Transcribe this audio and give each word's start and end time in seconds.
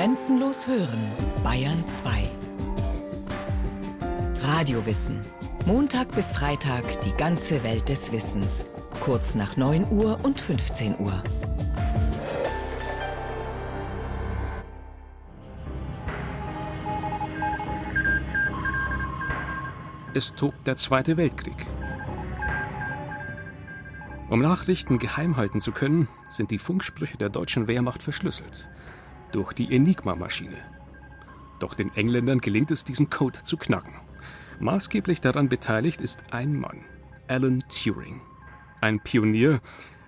Grenzenlos 0.00 0.66
hören, 0.66 0.98
Bayern 1.44 1.86
2. 1.86 2.22
Radiowissen. 4.42 5.20
Montag 5.66 6.14
bis 6.14 6.32
Freitag 6.32 7.02
die 7.02 7.12
ganze 7.12 7.62
Welt 7.64 7.86
des 7.90 8.10
Wissens. 8.10 8.64
Kurz 9.00 9.34
nach 9.34 9.58
9 9.58 9.92
Uhr 9.92 10.18
und 10.22 10.40
15 10.40 10.98
Uhr. 11.00 11.22
Es 20.14 20.34
tobt 20.34 20.66
der 20.66 20.76
Zweite 20.76 21.18
Weltkrieg. 21.18 21.66
Um 24.30 24.40
Nachrichten 24.40 24.98
geheim 24.98 25.36
halten 25.36 25.60
zu 25.60 25.72
können, 25.72 26.08
sind 26.30 26.50
die 26.50 26.58
Funksprüche 26.58 27.18
der 27.18 27.28
deutschen 27.28 27.66
Wehrmacht 27.68 28.02
verschlüsselt. 28.02 28.70
Durch 29.32 29.52
die 29.52 29.72
Enigma-Maschine. 29.72 30.58
Doch 31.60 31.74
den 31.74 31.94
Engländern 31.94 32.40
gelingt 32.40 32.70
es, 32.70 32.84
diesen 32.84 33.10
Code 33.10 33.42
zu 33.44 33.56
knacken. 33.56 33.94
Maßgeblich 34.58 35.20
daran 35.20 35.48
beteiligt 35.48 36.00
ist 36.00 36.24
ein 36.30 36.58
Mann, 36.58 36.84
Alan 37.28 37.62
Turing. 37.68 38.20
Ein 38.80 39.00
Pionier, 39.00 39.60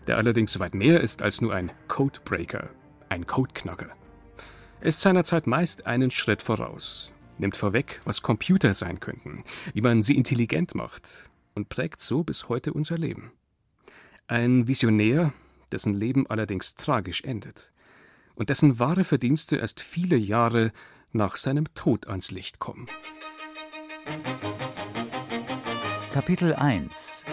der 0.07 0.17
allerdings 0.17 0.59
weit 0.59 0.75
mehr 0.75 1.01
ist 1.01 1.23
als 1.23 1.41
nur 1.41 1.55
ein 1.55 1.71
Codebreaker, 1.89 2.71
ein 3.09 3.27
Codeknacker. 3.27 3.91
Er 4.81 4.87
ist 4.87 5.01
seinerzeit 5.01 5.47
meist 5.47 5.87
einen 5.87 6.11
Schritt 6.11 6.43
voraus, 6.43 7.13
nimmt 7.39 7.57
vorweg, 7.57 8.01
was 8.05 8.23
Computer 8.23 8.75
sein 8.75 8.99
könnten, 8.99 9.45
wie 9.73 9.83
man 9.83 10.03
sie 10.03 10.17
intelligent 10.17 10.75
macht 10.75 11.31
und 11.55 11.69
prägt 11.69 12.01
so 12.01 12.25
bis 12.25 12.49
heute 12.49 12.73
unser 12.73 12.99
Leben. 12.99 13.31
Ein 14.27 14.67
Visionär, 14.67 15.33
dessen 15.71 15.95
Leben 15.95 16.27
allerdings 16.27 16.75
tragisch 16.75 17.23
endet 17.23 17.73
und 18.35 18.51
dessen 18.51 18.79
wahre 18.79 19.05
Verdienste 19.05 19.57
erst 19.57 19.81
viele 19.81 20.17
Jahre 20.17 20.73
nach 21.13 21.37
seinem 21.37 21.73
Tod 21.75 22.09
ans 22.09 22.31
Licht 22.31 22.59
kommen. 22.59 22.87
Kapitel 26.13 26.55
1 26.55 27.25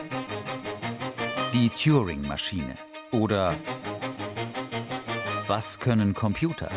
Die 1.54 1.70
Turing-Maschine 1.70 2.76
oder 3.12 3.56
Was 5.48 5.80
können 5.80 6.14
Computer? 6.14 6.70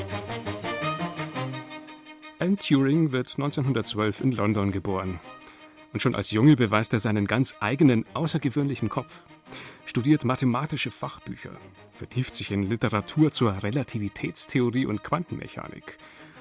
Alan 2.42 2.56
Turing 2.56 3.12
wird 3.12 3.32
1912 3.36 4.20
in 4.20 4.32
London 4.32 4.72
geboren. 4.72 5.20
Und 5.92 6.02
schon 6.02 6.16
als 6.16 6.32
Junge 6.32 6.56
beweist 6.56 6.92
er 6.92 6.98
seinen 6.98 7.26
ganz 7.26 7.54
eigenen, 7.60 8.04
außergewöhnlichen 8.14 8.88
Kopf, 8.88 9.22
studiert 9.84 10.24
mathematische 10.24 10.90
Fachbücher, 10.90 11.52
vertieft 11.92 12.34
sich 12.34 12.50
in 12.50 12.62
Literatur 12.62 13.32
zur 13.32 13.62
Relativitätstheorie 13.62 14.86
und 14.86 15.04
Quantenmechanik 15.04 15.98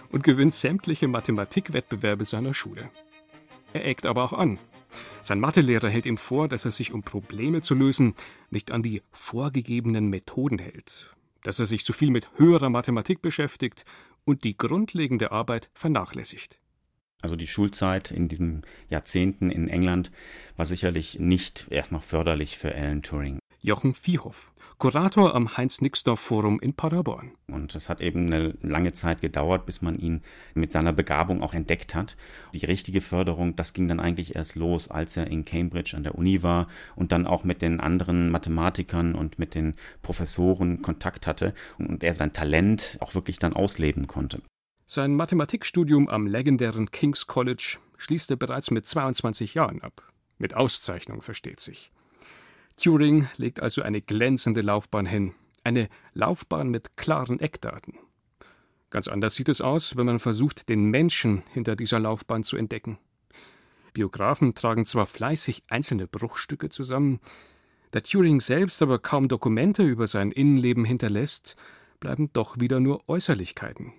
und 0.10 0.24
gewinnt 0.24 0.54
sämtliche 0.54 1.08
Mathematikwettbewerbe 1.08 2.26
seiner 2.26 2.54
Schule. 2.54 2.90
Er 3.74 3.86
eckt 3.86 4.06
aber 4.06 4.24
auch 4.24 4.34
an. 4.34 4.60
Sein 5.22 5.40
Mathelehrer 5.40 5.90
hält 5.90 6.06
ihm 6.06 6.18
vor, 6.18 6.48
dass 6.48 6.66
er 6.66 6.72
sich, 6.72 6.92
um 6.92 7.04
Probleme 7.04 7.62
zu 7.62 7.76
lösen, 7.76 8.16
nicht 8.50 8.72
an 8.72 8.84
die 8.84 9.02
vorgegebenen 9.12 10.10
Methoden 10.10 10.60
hält, 10.60 11.16
dass 11.44 11.60
er 11.60 11.66
sich 11.66 11.86
zu 11.86 11.94
viel 11.94 12.10
mit 12.10 12.30
höherer 12.38 12.70
Mathematik 12.70 13.22
beschäftigt 13.22 13.86
und 14.26 14.44
die 14.44 14.58
grundlegende 14.58 15.32
Arbeit 15.32 15.70
vernachlässigt. 15.74 16.60
Also 17.22 17.36
die 17.36 17.48
Schulzeit 17.48 18.12
in 18.12 18.28
diesen 18.28 18.64
Jahrzehnten 18.90 19.52
in 19.52 19.68
England 19.68 20.12
war 20.58 20.66
sicherlich 20.66 21.20
nicht 21.20 21.68
erstmal 21.70 22.02
förderlich 22.02 22.58
für 22.58 22.74
Alan 22.74 23.02
Turing. 23.02 23.40
Jochen 23.62 23.94
Viehhoff, 23.94 24.52
Kurator 24.82 25.36
am 25.36 25.56
Heinz-Nixdorf-Forum 25.56 26.60
in 26.60 26.74
Paderborn. 26.74 27.34
Und 27.46 27.76
es 27.76 27.88
hat 27.88 28.02
eben 28.02 28.26
eine 28.26 28.56
lange 28.64 28.94
Zeit 28.94 29.22
gedauert, 29.22 29.68
bis 29.68 29.84
man 29.84 30.00
ihn 30.00 30.24
mit 30.56 30.72
seiner 30.72 30.92
Begabung 30.92 31.44
auch 31.44 31.54
entdeckt 31.54 31.94
hat. 31.94 32.18
Die 32.56 32.66
richtige 32.66 33.02
Förderung, 33.02 33.56
das 33.56 33.74
ging 33.74 33.88
dann 33.88 34.00
eigentlich 34.00 34.36
erst 34.36 34.56
los, 34.56 34.90
als 34.90 35.16
er 35.18 35.28
in 35.28 35.46
Cambridge 35.46 35.96
an 35.96 36.02
der 36.02 36.16
Uni 36.16 36.42
war 36.42 36.68
und 36.96 37.12
dann 37.12 37.28
auch 37.28 37.44
mit 37.44 37.62
den 37.62 37.80
anderen 37.80 38.32
Mathematikern 38.32 39.14
und 39.14 39.38
mit 39.38 39.54
den 39.54 39.76
Professoren 40.02 40.82
Kontakt 40.82 41.28
hatte 41.28 41.54
und 41.78 42.04
er 42.04 42.14
sein 42.14 42.34
Talent 42.34 42.98
auch 43.02 43.14
wirklich 43.14 43.38
dann 43.38 43.54
ausleben 43.54 44.08
konnte. 44.08 44.42
Sein 44.94 45.16
Mathematikstudium 45.16 46.10
am 46.10 46.28
legendären 46.28 46.92
King's 46.92 47.26
College 47.26 47.78
schließt 47.98 48.30
er 48.30 48.36
bereits 48.36 48.72
mit 48.72 48.86
22 48.86 49.54
Jahren 49.54 49.82
ab. 49.82 50.12
Mit 50.38 50.54
Auszeichnung 50.54 51.22
versteht 51.22 51.62
sich. 51.62 51.94
Turing 52.76 53.30
legt 53.38 53.62
also 53.62 53.84
eine 53.84 54.02
glänzende 54.02 54.60
Laufbahn 54.60 55.06
hin, 55.06 55.34
eine 55.64 55.88
Laufbahn 56.14 56.68
mit 56.68 56.98
klaren 56.98 57.40
Eckdaten. 57.40 58.00
Ganz 58.90 59.08
anders 59.08 59.36
sieht 59.36 59.48
es 59.48 59.62
aus, 59.62 59.96
wenn 59.96 60.08
man 60.08 60.20
versucht, 60.20 60.68
den 60.68 60.90
Menschen 60.90 61.44
hinter 61.54 61.78
dieser 61.78 62.02
Laufbahn 62.02 62.44
zu 62.44 62.58
entdecken. 62.58 62.98
Biografen 63.94 64.56
tragen 64.56 64.86
zwar 64.86 65.06
fleißig 65.06 65.64
einzelne 65.70 66.06
Bruchstücke 66.06 66.68
zusammen, 66.68 67.22
da 67.92 68.02
Turing 68.02 68.42
selbst 68.42 68.82
aber 68.82 69.00
kaum 69.00 69.30
Dokumente 69.30 69.84
über 69.84 70.08
sein 70.08 70.32
Innenleben 70.32 70.84
hinterlässt, 70.84 71.56
bleiben 72.02 72.30
doch 72.34 72.60
wieder 72.60 72.82
nur 72.82 73.08
Äußerlichkeiten. 73.08 73.94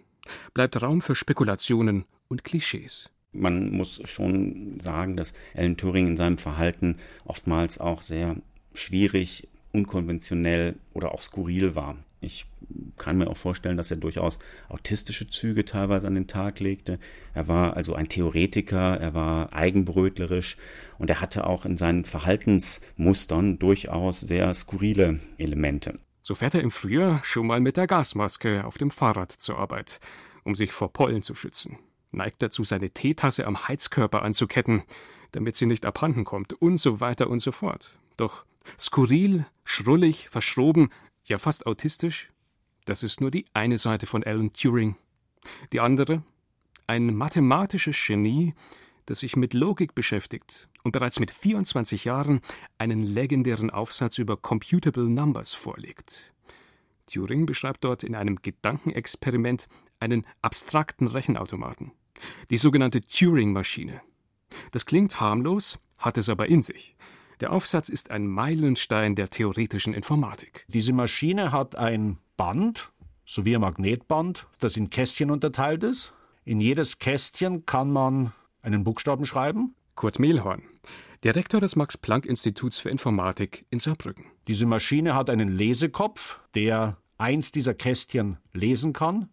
Bleibt 0.55 0.81
Raum 0.81 1.03
für 1.03 1.17
Spekulationen 1.17 2.05
und 2.29 2.45
Klischees. 2.45 3.11
Man 3.33 3.71
muss 3.71 4.01
schon 4.05 4.79
sagen, 4.79 5.17
dass 5.17 5.33
Alan 5.55 5.77
Turing 5.77 6.09
in 6.09 6.17
seinem 6.17 6.39
Verhalten 6.39 6.97
oftmals 7.25 7.79
auch 7.79 8.03
sehr 8.03 8.37
schwierig, 8.75 9.49
unkonventionell 9.73 10.77
oder 10.93 11.13
auch 11.13 11.23
skurril 11.23 11.75
war. 11.75 11.97
Ich 12.21 12.47
kann 12.99 13.19
mir 13.19 13.29
auch 13.29 13.37
vorstellen, 13.37 13.77
dass 13.77 13.91
er 13.91 13.97
durchaus 13.97 14.39
autistische 14.69 15.29
Züge 15.29 15.65
teilweise 15.65 16.07
an 16.07 16.15
den 16.15 16.29
Tag 16.29 16.61
legte. 16.61 16.99
Er 17.35 17.49
war 17.49 17.77
also 17.77 17.95
ein 17.95 18.09
Theoretiker, 18.09 18.97
er 19.01 19.15
war 19.15 19.53
eigenbrötlerisch 19.53 20.57
und 20.99 21.11
er 21.11 21.21
hatte 21.21 21.47
auch 21.47 21.65
in 21.65 21.77
seinen 21.77 22.05
Verhaltensmustern 22.05 23.59
durchaus 23.59 24.21
sehr 24.21 24.55
skurrile 24.55 25.19
Elemente. 25.37 25.99
So 26.23 26.35
fährt 26.35 26.55
er 26.55 26.61
im 26.61 26.71
Frühjahr 26.71 27.23
schon 27.25 27.47
mal 27.47 27.61
mit 27.61 27.77
der 27.77 27.87
Gasmaske 27.87 28.65
auf 28.65 28.79
dem 28.79 28.91
Fahrrad 28.91 29.33
zur 29.33 29.59
Arbeit, 29.59 30.01
um 30.45 30.55
sich 30.55 30.73
vor 30.73 30.93
Pollen 30.93 31.23
zu 31.23 31.35
schützen. 31.35 31.79
Neigt 32.13 32.43
dazu, 32.43 32.63
seine 32.63 32.91
Teetasse 32.91 33.47
am 33.47 33.67
Heizkörper 33.67 34.23
anzuketten, 34.23 34.83
damit 35.33 35.57
sie 35.57 35.67
nicht 35.67 35.85
abhanden 35.85 36.25
kommt 36.25 36.53
und 36.53 36.77
so 36.77 37.01
weiter 37.01 37.29
und 37.29 37.41
so 37.41 37.53
fort. 37.53 37.99
Doch 38.17 38.45
Skurril, 38.79 39.47
schrullig, 39.65 40.29
verschroben, 40.29 40.91
ja 41.25 41.39
fast 41.39 41.67
autistisch, 41.67 42.31
das 42.85 43.03
ist 43.03 43.21
nur 43.21 43.31
die 43.31 43.47
eine 43.55 43.79
Seite 43.79 44.07
von 44.07 44.23
Alan 44.25 44.53
Turing. 44.53 44.97
Die 45.73 45.81
andere, 45.81 46.23
ein 46.87 47.15
mathematisches 47.15 47.97
Genie, 48.07 48.55
das 49.07 49.21
sich 49.21 49.37
mit 49.37 49.55
Logik 49.55 49.95
beschäftigt 49.95 50.69
und 50.83 50.93
bereits 50.93 51.21
mit 51.21 51.31
24 51.31 52.05
Jahren 52.05 52.41
einen 52.79 53.03
legendären 53.03 53.71
Aufsatz 53.71 54.19
über 54.19 54.37
Computable 54.37 55.09
Numbers 55.09 55.53
vorlegt. 55.55 56.33
Turing 57.07 57.47
beschreibt 57.47 57.85
dort 57.85 58.05
in 58.05 58.15
einem 58.15 58.37
Gedankenexperiment 58.43 59.69
einen 60.01 60.27
abstrakten 60.41 61.07
Rechenautomaten, 61.07 61.93
die 62.51 62.57
sogenannte 62.57 63.01
Turing-Maschine. 63.01 64.01
Das 64.71 64.87
klingt 64.87 65.21
harmlos, 65.21 65.79
hat 65.99 66.19
es 66.19 66.29
aber 66.29 66.49
in 66.49 66.63
sich. 66.63 66.97
Der 67.41 67.53
Aufsatz 67.53 67.89
ist 67.89 68.11
ein 68.11 68.27
Meilenstein 68.27 69.17
der 69.17 69.29
theoretischen 69.29 69.95
Informatik. 69.95 70.65
Diese 70.69 70.93
Maschine 70.93 71.51
hat 71.51 71.77
ein 71.77 72.19
Band, 72.37 72.91
sowie 73.27 73.57
ein 73.57 73.61
Magnetband, 73.61 74.47
das 74.61 74.77
in 74.77 74.91
Kästchen 74.91 75.31
unterteilt 75.31 75.83
ist. 75.83 76.13
In 76.45 76.61
jedes 76.61 76.99
Kästchen 76.99 77.67
kann 77.67 77.93
man 77.93 78.33
einen 78.63 78.85
Buchstaben 78.85 79.27
schreiben. 79.27 79.75
Kurt 79.95 80.19
Mehlhorn, 80.19 80.63
Direktor 81.23 81.61
des 81.61 81.77
Max-Planck-Instituts 81.77 82.79
für 82.79 82.89
Informatik 82.89 83.67
in 83.71 83.79
Saarbrücken. 83.79 84.25
Diese 84.49 84.67
Maschine 84.67 85.15
hat 85.15 85.29
einen 85.29 85.57
Lesekopf, 85.57 86.41
der 86.55 86.97
eins 87.19 87.53
dieser 87.53 87.75
Kästchen 87.75 88.39
lesen 88.53 88.93
kann. 88.93 89.29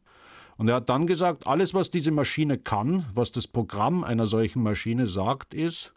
Und 0.58 0.68
er 0.68 0.76
hat 0.76 0.90
dann 0.90 1.08
gesagt, 1.08 1.48
alles, 1.48 1.74
was 1.74 1.90
diese 1.90 2.12
Maschine 2.12 2.58
kann, 2.58 3.06
was 3.16 3.32
das 3.32 3.48
Programm 3.48 4.04
einer 4.04 4.28
solchen 4.28 4.62
Maschine 4.62 5.08
sagt, 5.08 5.54
ist, 5.54 5.94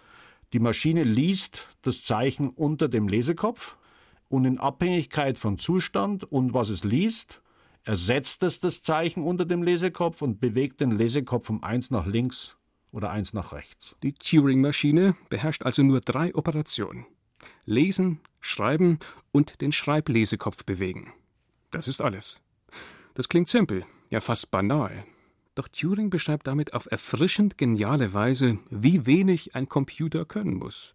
die 0.52 0.60
Maschine 0.60 1.02
liest 1.02 1.68
das 1.82 2.04
Zeichen 2.04 2.50
unter 2.50 2.88
dem 2.88 3.08
Lesekopf 3.08 3.76
und 4.28 4.44
in 4.44 4.58
Abhängigkeit 4.58 5.36
von 5.38 5.58
Zustand 5.58 6.24
und 6.24 6.54
was 6.54 6.68
es 6.68 6.84
liest, 6.84 7.42
ersetzt 7.84 8.42
es 8.44 8.60
das 8.60 8.82
Zeichen 8.82 9.24
unter 9.24 9.44
dem 9.44 9.62
Lesekopf 9.62 10.22
und 10.22 10.40
bewegt 10.40 10.80
den 10.80 10.92
Lesekopf 10.92 11.50
um 11.50 11.64
eins 11.64 11.90
nach 11.90 12.06
links 12.06 12.56
oder 12.92 13.10
eins 13.10 13.32
nach 13.32 13.52
rechts. 13.52 13.96
Die 14.02 14.12
Turing-Maschine 14.12 15.16
beherrscht 15.28 15.64
also 15.64 15.82
nur 15.82 16.00
drei 16.00 16.34
Operationen. 16.34 17.06
Lesen, 17.64 18.20
Schreiben 18.40 18.98
und 19.32 19.60
den 19.60 19.72
Schreiblesekopf 19.72 20.64
bewegen. 20.64 21.12
Das 21.70 21.88
ist 21.88 22.00
alles. 22.00 22.40
Das 23.14 23.28
klingt 23.28 23.48
simpel, 23.48 23.84
ja 24.10 24.20
fast 24.20 24.50
banal. 24.50 25.04
Doch 25.54 25.68
Turing 25.68 26.08
beschreibt 26.08 26.46
damit 26.46 26.72
auf 26.72 26.90
erfrischend 26.90 27.58
geniale 27.58 28.14
Weise, 28.14 28.58
wie 28.70 29.04
wenig 29.04 29.54
ein 29.54 29.68
Computer 29.68 30.24
können 30.24 30.54
muss, 30.54 30.94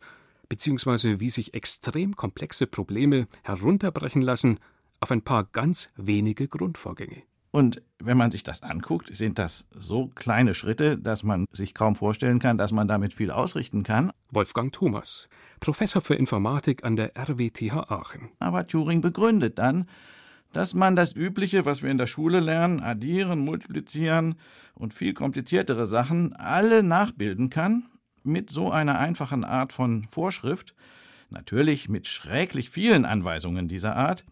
beziehungsweise 0.49 1.19
wie 1.19 1.29
sich 1.29 1.53
extrem 1.53 2.15
komplexe 2.15 2.65
Probleme 2.65 3.27
herunterbrechen 3.43 4.21
lassen 4.21 4.59
auf 4.99 5.11
ein 5.11 5.21
paar 5.21 5.43
ganz 5.43 5.91
wenige 5.95 6.47
Grundvorgänge. 6.47 7.21
Und 7.57 7.81
wenn 7.97 8.17
man 8.17 8.29
sich 8.29 8.43
das 8.43 8.61
anguckt, 8.61 9.09
sind 9.17 9.39
das 9.39 9.65
so 9.71 10.11
kleine 10.13 10.53
Schritte, 10.53 10.95
dass 10.95 11.23
man 11.23 11.47
sich 11.51 11.73
kaum 11.73 11.95
vorstellen 11.95 12.37
kann, 12.37 12.59
dass 12.59 12.71
man 12.71 12.87
damit 12.87 13.15
viel 13.15 13.31
ausrichten 13.31 13.81
kann. 13.81 14.11
Wolfgang 14.29 14.71
Thomas, 14.71 15.27
Professor 15.59 16.03
für 16.03 16.13
Informatik 16.13 16.83
an 16.83 16.95
der 16.95 17.17
RWTH 17.17 17.89
Aachen. 17.89 18.29
Aber 18.37 18.67
Turing 18.67 19.01
begründet 19.01 19.57
dann, 19.57 19.87
dass 20.53 20.75
man 20.75 20.95
das 20.95 21.15
Übliche, 21.15 21.65
was 21.65 21.81
wir 21.81 21.89
in 21.89 21.97
der 21.97 22.05
Schule 22.05 22.41
lernen, 22.41 22.79
addieren, 22.79 23.39
multiplizieren 23.39 24.35
und 24.75 24.93
viel 24.93 25.15
kompliziertere 25.15 25.87
Sachen, 25.87 26.33
alle 26.33 26.83
nachbilden 26.83 27.49
kann 27.49 27.87
mit 28.21 28.51
so 28.51 28.69
einer 28.69 28.99
einfachen 28.99 29.43
Art 29.43 29.73
von 29.73 30.05
Vorschrift, 30.11 30.75
natürlich 31.31 31.89
mit 31.89 32.07
schrecklich 32.07 32.69
vielen 32.69 33.03
Anweisungen 33.03 33.67
dieser 33.67 33.95
Art, 33.95 34.25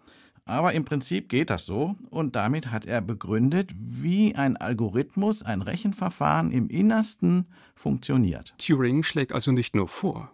aber 0.45 0.73
im 0.73 0.85
Prinzip 0.85 1.27
geht 1.27 1.49
das 1.49 1.65
so 1.65 1.95
und 2.11 2.35
damit 2.35 2.71
hat 2.71 2.85
er 2.85 3.01
begründet, 3.01 3.71
wie 3.77 4.35
ein 4.35 4.57
Algorithmus, 4.57 5.41
ein 5.41 5.61
Rechenverfahren 5.61 6.51
im 6.51 6.69
Innersten 6.69 7.47
funktioniert. 7.75 8.53
Turing 8.59 9.03
schlägt 9.03 9.33
also 9.33 9.51
nicht 9.51 9.75
nur 9.75 9.87
vor. 9.87 10.31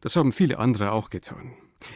Das 0.00 0.16
haben 0.16 0.32
viele 0.32 0.58
andere 0.58 0.92
auch 0.92 1.08
getan. 1.08 1.52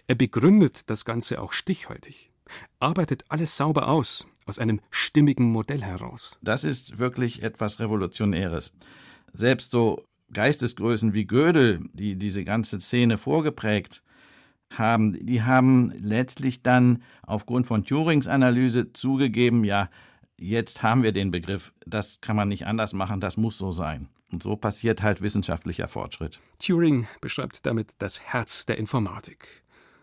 Er 0.06 0.14
begründet 0.14 0.88
das 0.88 1.04
Ganze 1.04 1.42
auch 1.42 1.52
stichhaltig, 1.52 2.30
arbeitet 2.78 3.24
alles 3.28 3.56
sauber 3.56 3.88
aus, 3.88 4.26
aus 4.46 4.58
einem 4.58 4.80
stimmigen 4.90 5.50
Modell 5.50 5.82
heraus. 5.82 6.38
Das 6.40 6.62
ist 6.62 6.98
wirklich 6.98 7.42
etwas 7.42 7.80
Revolutionäres. 7.80 8.72
Selbst 9.32 9.72
so 9.72 10.04
Geistesgrößen 10.32 11.12
wie 11.12 11.26
Gödel, 11.26 11.80
die 11.92 12.16
diese 12.16 12.44
ganze 12.44 12.80
Szene 12.80 13.18
vorgeprägt 13.18 14.02
haben, 14.70 15.24
die 15.24 15.42
haben 15.42 15.92
letztlich 15.98 16.62
dann 16.62 17.02
aufgrund 17.22 17.66
von 17.66 17.84
Turings 17.84 18.26
Analyse 18.26 18.92
zugegeben, 18.92 19.64
ja, 19.64 19.88
jetzt 20.36 20.82
haben 20.82 21.02
wir 21.02 21.12
den 21.12 21.30
Begriff, 21.30 21.72
das 21.86 22.20
kann 22.20 22.36
man 22.36 22.48
nicht 22.48 22.66
anders 22.66 22.92
machen, 22.92 23.20
das 23.20 23.36
muss 23.36 23.58
so 23.58 23.72
sein. 23.72 24.08
Und 24.30 24.42
so 24.42 24.56
passiert 24.56 25.02
halt 25.02 25.22
wissenschaftlicher 25.22 25.88
Fortschritt. 25.88 26.38
Turing 26.58 27.08
beschreibt 27.20 27.64
damit 27.64 27.92
das 27.98 28.20
Herz 28.20 28.66
der 28.66 28.76
Informatik. 28.78 29.62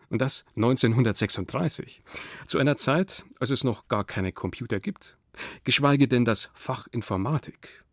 Und 0.09 0.21
das 0.21 0.45
1936, 0.55 2.01
zu 2.47 2.57
einer 2.57 2.77
Zeit, 2.77 3.25
als 3.39 3.49
es 3.49 3.63
noch 3.63 3.87
gar 3.87 4.03
keine 4.03 4.31
Computer 4.31 4.79
gibt, 4.79 5.17
geschweige 5.63 6.07
denn 6.07 6.25
das 6.25 6.49
Fach 6.53 6.87
Informatik. 6.91 7.83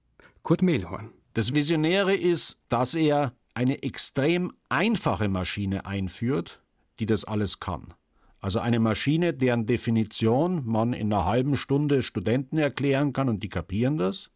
Kurt 0.42 0.62
Mehlhorn. 0.62 1.10
Das 1.34 1.54
Visionäre 1.54 2.14
ist, 2.14 2.58
dass 2.68 2.94
er 2.94 3.32
eine 3.54 3.82
extrem 3.82 4.52
einfache 4.68 5.28
Maschine 5.28 5.86
einführt, 5.86 6.60
die 6.98 7.06
das 7.06 7.24
alles 7.24 7.60
kann. 7.60 7.94
Also 8.40 8.58
eine 8.58 8.80
Maschine, 8.80 9.32
deren 9.34 9.66
Definition 9.66 10.66
man 10.66 10.92
in 10.92 11.12
einer 11.12 11.26
halben 11.26 11.56
Stunde 11.56 12.02
Studenten 12.02 12.58
erklären 12.58 13.12
kann 13.12 13.28
und 13.28 13.42
die 13.42 13.48
kapieren 13.48 13.98
das. 13.98 14.30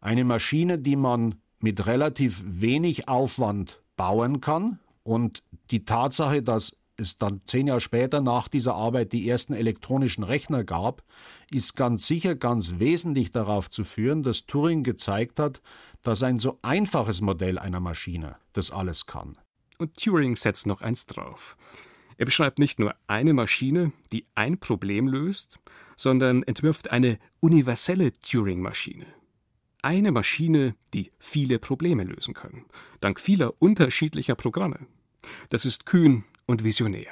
Eine 0.00 0.24
Maschine, 0.24 0.78
die 0.78 0.96
man 0.96 1.36
mit 1.60 1.86
relativ 1.86 2.42
wenig 2.44 3.08
Aufwand 3.08 3.80
bauen 3.96 4.40
kann. 4.40 4.80
Und 5.04 5.42
die 5.70 5.84
Tatsache, 5.84 6.42
dass 6.42 6.76
es 6.96 7.18
dann 7.18 7.40
zehn 7.46 7.66
Jahre 7.66 7.80
später 7.80 8.20
nach 8.20 8.48
dieser 8.48 8.74
Arbeit 8.74 9.12
die 9.12 9.28
ersten 9.28 9.52
elektronischen 9.52 10.24
Rechner 10.24 10.64
gab, 10.64 11.02
ist 11.50 11.76
ganz 11.76 12.06
sicher 12.06 12.34
ganz 12.34 12.78
wesentlich 12.78 13.32
darauf 13.32 13.70
zu 13.70 13.84
führen, 13.84 14.22
dass 14.22 14.46
Turing 14.46 14.82
gezeigt 14.82 15.40
hat, 15.40 15.60
dass 16.02 16.22
ein 16.22 16.38
so 16.38 16.58
einfaches 16.62 17.20
Modell 17.20 17.58
einer 17.58 17.80
Maschine 17.80 18.36
das 18.52 18.70
alles 18.70 19.06
kann. 19.06 19.38
Und 19.78 19.96
Turing 19.96 20.36
setzt 20.36 20.66
noch 20.66 20.82
eins 20.82 21.06
drauf. 21.06 21.56
Er 22.16 22.26
beschreibt 22.26 22.58
nicht 22.58 22.78
nur 22.78 22.94
eine 23.08 23.32
Maschine, 23.32 23.92
die 24.12 24.26
ein 24.34 24.58
Problem 24.58 25.08
löst, 25.08 25.58
sondern 25.96 26.44
entwirft 26.44 26.90
eine 26.90 27.18
universelle 27.40 28.12
Turing-Maschine. 28.12 29.06
Eine 29.82 30.12
Maschine, 30.12 30.76
die 30.94 31.10
viele 31.18 31.58
Probleme 31.58 32.04
lösen 32.04 32.34
kann, 32.34 32.64
dank 33.00 33.18
vieler 33.20 33.60
unterschiedlicher 33.60 34.34
Programme. 34.34 34.86
Das 35.48 35.64
ist 35.64 35.86
kühn 35.86 36.24
und 36.46 36.64
visionär. 36.64 37.10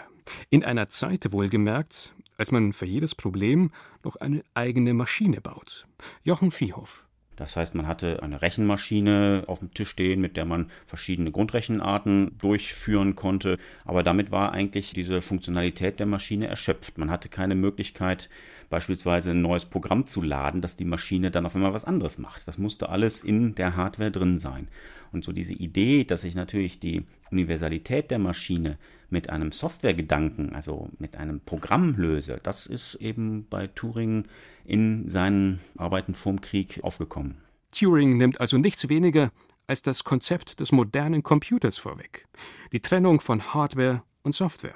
In 0.51 0.65
einer 0.65 0.89
Zeit 0.89 1.33
wohlgemerkt, 1.33 2.15
als 2.39 2.51
man 2.51 2.73
für 2.73 2.87
jedes 2.87 3.15
Problem 3.15 3.71
noch 4.05 4.17
eine 4.17 4.43
eigene 4.55 4.95
Maschine 4.95 5.41
baut. 5.41 5.87
Jochen 6.23 6.51
Viehhoff. 6.51 7.07
Das 7.37 7.57
heißt, 7.57 7.75
man 7.75 7.87
hatte 7.87 8.23
eine 8.23 8.43
Rechenmaschine 8.43 9.45
auf 9.47 9.61
dem 9.61 9.73
Tisch 9.73 9.91
stehen, 9.91 10.21
mit 10.21 10.37
der 10.37 10.45
man 10.45 10.71
verschiedene 10.87 11.33
Grundrechenarten 11.33 12.37
durchführen 12.39 13.17
konnte. 13.17 13.59
Aber 13.85 14.03
damit 14.03 14.31
war 14.31 14.53
eigentlich 14.53 14.93
diese 14.93 15.23
Funktionalität 15.23 15.99
der 15.99 16.07
Maschine 16.07 16.47
erschöpft. 16.47 16.99
Man 16.99 17.11
hatte 17.11 17.29
keine 17.29 17.55
Möglichkeit, 17.55 18.29
beispielsweise 18.73 19.33
ein 19.33 19.43
neues 19.43 19.67
Programm 19.67 20.07
zu 20.07 20.23
laden, 20.23 20.63
dass 20.63 20.77
die 20.77 20.87
Maschine 20.87 21.31
dann 21.31 21.45
auf 21.45 21.55
einmal 21.55 21.75
was 21.75 21.85
anderes 21.85 22.17
macht. 22.17 22.49
Das 22.49 22.57
musste 22.57 22.89
alles 22.89 23.23
in 23.23 23.55
der 23.55 23.77
Hardware 23.77 24.11
drin 24.11 24.39
sein. 24.39 24.67
Und 25.13 25.25
so 25.25 25.31
diese 25.31 25.53
Idee, 25.53 26.05
dass 26.05 26.25
ich 26.25 26.35
natürlich 26.35 26.81
die 26.81 27.05
Universalität 27.31 28.11
der 28.11 28.19
Maschine 28.19 28.79
mit 29.11 29.29
einem 29.29 29.53
Softwaregedanken, 29.53 30.55
also 30.55 30.89
mit 30.99 31.17
einem 31.17 31.41
Programm 31.41 31.97
löse, 31.97 32.41
das 32.43 32.67
ist 32.67 32.95
eben 32.95 33.47
bei 33.51 33.67
Turing 33.67 34.25
in 34.65 35.07
seinen 35.07 35.61
Arbeiten 35.77 36.15
vorm 36.15 36.41
Krieg 36.41 36.81
aufgekommen. 36.83 37.37
Turing 37.73 38.17
nimmt 38.17 38.41
also 38.41 38.57
nichts 38.57 38.89
weniger 38.89 39.33
als 39.67 39.83
das 39.83 40.03
Konzept 40.03 40.61
des 40.61 40.73
modernen 40.73 41.23
Computers 41.23 41.77
vorweg. 41.77 42.27
Die 42.73 42.81
Trennung 42.81 43.21
von 43.21 43.53
Hardware 43.53 44.03
und 44.23 44.35
Software. 44.35 44.75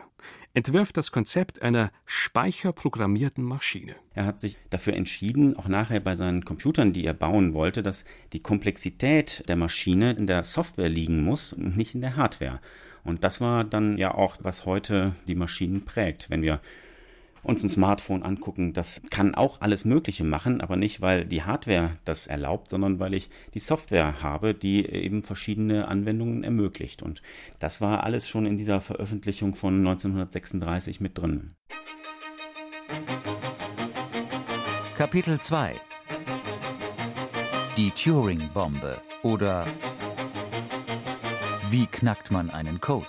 Entwirft 0.55 0.97
das 0.97 1.13
Konzept 1.13 1.63
einer 1.63 1.91
speicherprogrammierten 2.05 3.45
Maschine. 3.45 3.95
Er 4.15 4.25
hat 4.25 4.41
sich 4.41 4.57
dafür 4.71 4.95
entschieden, 4.95 5.57
auch 5.57 5.69
nachher 5.69 6.01
bei 6.01 6.15
seinen 6.15 6.45
Computern, 6.45 6.93
die 6.93 7.05
er 7.05 7.15
bauen 7.15 7.55
wollte, 7.55 7.83
dass 7.83 8.05
die 8.33 8.41
Komplexität 8.41 9.45
der 9.49 9.57
Maschine 9.57 10.13
in 10.13 10.27
der 10.27 10.45
Software 10.45 10.89
liegen 10.89 11.23
muss 11.23 11.53
und 11.53 11.77
nicht 11.77 11.95
in 11.95 12.01
der 12.01 12.17
Hardware. 12.17 12.61
Und 13.05 13.23
das 13.23 13.41
war 13.41 13.65
dann 13.65 13.99
ja 13.99 14.15
auch, 14.15 14.39
was 14.41 14.67
heute 14.67 15.15
die 15.29 15.37
Maschinen 15.37 15.85
prägt. 15.85 16.29
Wenn 16.29 16.43
wir 16.43 16.61
uns 17.47 17.63
ein 17.63 17.69
Smartphone 17.69 18.23
angucken. 18.23 18.73
Das 18.73 19.01
kann 19.11 19.35
auch 19.35 19.61
alles 19.61 19.85
Mögliche 19.85 20.25
machen, 20.25 20.61
aber 20.61 20.77
nicht, 20.77 21.01
weil 21.01 21.25
die 21.25 21.43
Hardware 21.43 21.91
das 22.05 22.27
erlaubt, 22.27 22.69
sondern 22.69 22.99
weil 22.99 23.15
ich 23.15 23.31
die 23.55 23.61
Software 23.61 24.23
habe, 24.23 24.55
die 24.55 24.85
eben 24.85 25.23
verschiedene 25.23 25.89
Anwendungen 25.89 26.43
ermöglicht. 26.43 27.03
Und 27.03 27.23
das 27.59 27.81
war 27.81 28.05
alles 28.05 28.29
schon 28.29 28.47
in 28.47 28.57
dieser 28.57 28.81
Veröffentlichung 28.81 29.55
von 29.55 29.79
1936 29.79 31.01
mit 31.01 31.17
drin. 31.17 31.55
Kapitel 34.97 35.39
2 35.39 35.75
Die 37.77 37.91
Turing-Bombe 37.91 39.01
oder 39.23 39.67
Wie 41.71 41.87
knackt 41.87 42.31
man 42.31 42.51
einen 42.51 42.81
Code? 42.81 43.07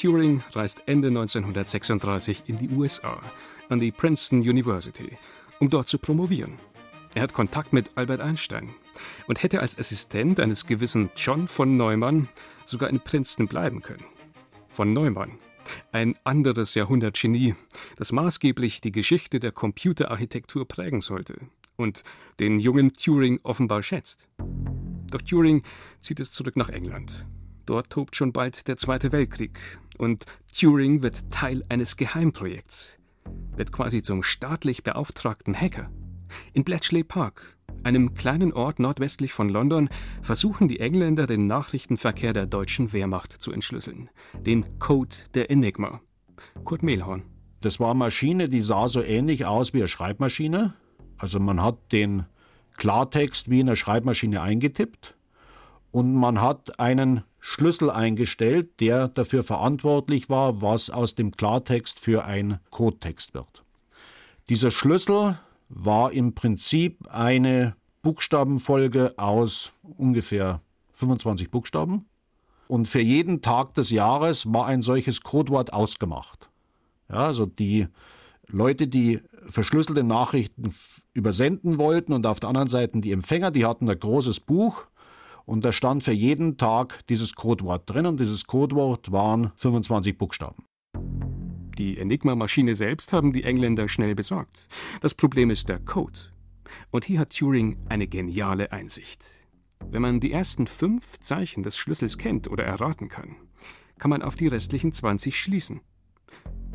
Turing 0.00 0.42
reist 0.52 0.82
Ende 0.86 1.08
1936 1.08 2.44
in 2.46 2.56
die 2.56 2.70
USA, 2.70 3.20
an 3.68 3.80
die 3.80 3.92
Princeton 3.92 4.38
University, 4.38 5.18
um 5.58 5.68
dort 5.68 5.88
zu 5.88 5.98
promovieren. 5.98 6.54
Er 7.14 7.20
hat 7.20 7.34
Kontakt 7.34 7.74
mit 7.74 7.90
Albert 7.96 8.22
Einstein 8.22 8.70
und 9.26 9.42
hätte 9.42 9.60
als 9.60 9.78
Assistent 9.78 10.40
eines 10.40 10.64
gewissen 10.64 11.10
John 11.16 11.48
von 11.48 11.76
Neumann 11.76 12.30
sogar 12.64 12.88
in 12.88 13.00
Princeton 13.00 13.46
bleiben 13.46 13.82
können. 13.82 14.06
Von 14.70 14.94
Neumann, 14.94 15.38
ein 15.92 16.16
anderes 16.24 16.74
Jahrhundertgenie, 16.74 17.54
das 17.96 18.10
maßgeblich 18.10 18.80
die 18.80 18.92
Geschichte 18.92 19.38
der 19.38 19.52
Computerarchitektur 19.52 20.66
prägen 20.66 21.02
sollte 21.02 21.36
und 21.76 22.04
den 22.38 22.58
jungen 22.58 22.94
Turing 22.94 23.38
offenbar 23.42 23.82
schätzt. 23.82 24.28
Doch 25.10 25.20
Turing 25.20 25.62
zieht 26.00 26.20
es 26.20 26.32
zurück 26.32 26.56
nach 26.56 26.70
England. 26.70 27.26
Dort 27.66 27.90
tobt 27.90 28.16
schon 28.16 28.32
bald 28.32 28.66
der 28.66 28.78
Zweite 28.78 29.12
Weltkrieg 29.12 29.60
und 30.00 30.24
Turing 30.58 31.02
wird 31.02 31.30
Teil 31.30 31.62
eines 31.68 31.96
Geheimprojekts, 31.96 32.98
wird 33.54 33.70
quasi 33.70 34.02
zum 34.02 34.22
staatlich 34.22 34.82
beauftragten 34.82 35.54
Hacker. 35.54 35.90
In 36.54 36.64
Bletchley 36.64 37.04
Park, 37.04 37.56
einem 37.84 38.14
kleinen 38.14 38.52
Ort 38.52 38.78
nordwestlich 38.78 39.32
von 39.32 39.50
London, 39.50 39.90
versuchen 40.22 40.68
die 40.68 40.80
Engländer 40.80 41.26
den 41.26 41.46
Nachrichtenverkehr 41.46 42.32
der 42.32 42.46
deutschen 42.46 42.92
Wehrmacht 42.92 43.42
zu 43.42 43.52
entschlüsseln. 43.52 44.08
Den 44.38 44.78
Code 44.78 45.16
der 45.34 45.50
Enigma. 45.50 46.00
Kurt 46.64 46.82
Mehlhorn. 46.82 47.24
Das 47.60 47.78
war 47.78 47.90
eine 47.90 47.98
Maschine, 47.98 48.48
die 48.48 48.60
sah 48.60 48.88
so 48.88 49.02
ähnlich 49.02 49.44
aus 49.44 49.74
wie 49.74 49.78
eine 49.78 49.88
Schreibmaschine. 49.88 50.72
Also 51.18 51.38
man 51.38 51.62
hat 51.62 51.92
den 51.92 52.24
Klartext 52.78 53.50
wie 53.50 53.60
in 53.60 53.68
einer 53.68 53.76
Schreibmaschine 53.76 54.40
eingetippt 54.40 55.14
und 55.90 56.14
man 56.14 56.40
hat 56.40 56.80
einen 56.80 57.22
Schlüssel 57.40 57.90
eingestellt, 57.90 58.80
der 58.80 59.08
dafür 59.08 59.42
verantwortlich 59.42 60.28
war, 60.28 60.62
was 60.62 60.90
aus 60.90 61.14
dem 61.14 61.32
Klartext 61.32 61.98
für 62.00 62.24
ein 62.24 62.60
Codetext 62.70 63.34
wird. 63.34 63.64
Dieser 64.48 64.70
Schlüssel 64.70 65.38
war 65.68 66.12
im 66.12 66.34
Prinzip 66.34 67.08
eine 67.08 67.74
Buchstabenfolge 68.02 69.14
aus 69.16 69.72
ungefähr 69.96 70.60
25 70.92 71.50
Buchstaben. 71.50 72.06
Und 72.68 72.86
für 72.86 73.00
jeden 73.00 73.42
Tag 73.42 73.74
des 73.74 73.90
Jahres 73.90 74.52
war 74.52 74.66
ein 74.66 74.82
solches 74.82 75.22
Codewort 75.22 75.72
ausgemacht. 75.72 76.48
Ja, 77.08 77.26
also 77.26 77.46
die 77.46 77.88
Leute, 78.48 78.86
die 78.86 79.20
verschlüsselte 79.46 80.04
Nachrichten 80.04 80.74
übersenden 81.12 81.78
wollten 81.78 82.12
und 82.12 82.26
auf 82.26 82.40
der 82.40 82.48
anderen 82.48 82.68
Seite 82.68 83.00
die 83.00 83.12
Empfänger, 83.12 83.50
die 83.50 83.66
hatten 83.66 83.88
ein 83.88 83.98
großes 83.98 84.40
Buch 84.40 84.86
und 85.50 85.64
da 85.64 85.72
stand 85.72 86.04
für 86.04 86.12
jeden 86.12 86.58
Tag 86.58 87.04
dieses 87.08 87.34
Codewort 87.34 87.90
drin 87.90 88.06
und 88.06 88.20
dieses 88.20 88.46
Codewort 88.46 89.10
waren 89.10 89.50
25 89.56 90.16
Buchstaben. 90.16 90.64
Die 91.76 91.98
Enigma-Maschine 91.98 92.76
selbst 92.76 93.12
haben 93.12 93.32
die 93.32 93.42
Engländer 93.42 93.88
schnell 93.88 94.14
besorgt. 94.14 94.68
Das 95.00 95.12
Problem 95.12 95.50
ist 95.50 95.68
der 95.68 95.80
Code. 95.80 96.20
Und 96.92 97.04
hier 97.04 97.18
hat 97.18 97.36
Turing 97.36 97.78
eine 97.88 98.06
geniale 98.06 98.70
Einsicht. 98.70 99.24
Wenn 99.90 100.02
man 100.02 100.20
die 100.20 100.30
ersten 100.30 100.68
fünf 100.68 101.18
Zeichen 101.18 101.64
des 101.64 101.76
Schlüssels 101.76 102.16
kennt 102.16 102.48
oder 102.48 102.62
erraten 102.62 103.08
kann, 103.08 103.34
kann 103.98 104.10
man 104.10 104.22
auf 104.22 104.36
die 104.36 104.46
restlichen 104.46 104.92
20 104.92 105.36
schließen. 105.36 105.80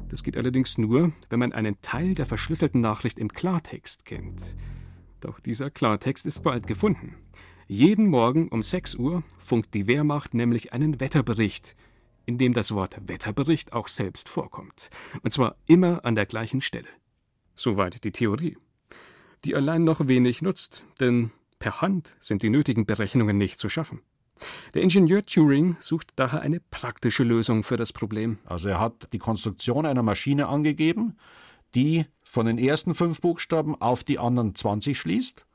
Das 0.09 0.21
geht 0.21 0.35
allerdings 0.35 0.77
nur, 0.77 1.13
wenn 1.29 1.39
man 1.39 1.53
einen 1.53 1.79
Teil 1.81 2.13
der 2.13 2.25
verschlüsselten 2.25 2.81
Nachricht 2.81 3.19
im 3.19 3.29
Klartext 3.29 4.03
kennt. 4.03 4.53
Doch 5.21 5.39
dieser 5.39 5.69
Klartext 5.69 6.25
ist 6.25 6.43
bald 6.43 6.67
gefunden. 6.67 7.15
Jeden 7.67 8.05
Morgen 8.05 8.49
um 8.49 8.61
6 8.61 8.93
Uhr 8.93 9.23
funkt 9.39 9.73
die 9.73 9.87
Wehrmacht 9.87 10.35
nämlich 10.35 10.71
einen 10.71 10.99
Wetterbericht, 10.99 11.75
in 12.27 12.37
dem 12.37 12.53
das 12.53 12.75
Wort 12.75 12.95
Wetterbericht 13.07 13.73
auch 13.73 13.87
selbst 13.87 14.29
vorkommt. 14.29 14.91
Und 15.23 15.31
zwar 15.31 15.55
immer 15.65 16.05
an 16.05 16.13
der 16.13 16.27
gleichen 16.27 16.61
Stelle. 16.61 16.87
Soweit 17.55 18.03
die 18.03 18.11
Theorie. 18.11 18.55
Die 19.45 19.55
allein 19.55 19.83
noch 19.83 20.07
wenig 20.07 20.43
nutzt, 20.43 20.85
denn 20.99 21.31
per 21.57 21.81
Hand 21.81 22.15
sind 22.19 22.43
die 22.43 22.51
nötigen 22.51 22.85
Berechnungen 22.85 23.39
nicht 23.39 23.59
zu 23.59 23.67
schaffen. 23.67 24.01
Der 24.75 24.83
Ingenieur 24.83 25.25
Turing 25.25 25.75
sucht 25.79 26.09
daher 26.17 26.41
eine 26.41 26.59
praktische 26.59 27.23
Lösung 27.23 27.63
für 27.63 27.77
das 27.77 27.91
Problem. 27.91 28.37
Also 28.45 28.69
er 28.69 28.79
hat 28.79 29.07
die 29.11 29.17
Konstruktion 29.17 29.87
einer 29.87 30.03
Maschine 30.03 30.49
angegeben, 30.49 31.17
die 31.73 32.05
von 32.21 32.45
den 32.45 32.59
ersten 32.59 32.93
fünf 32.93 33.21
Buchstaben 33.21 33.73
auf 33.81 34.03
die 34.03 34.19
anderen 34.19 34.53
20 34.53 34.99
schließt. 34.99 35.47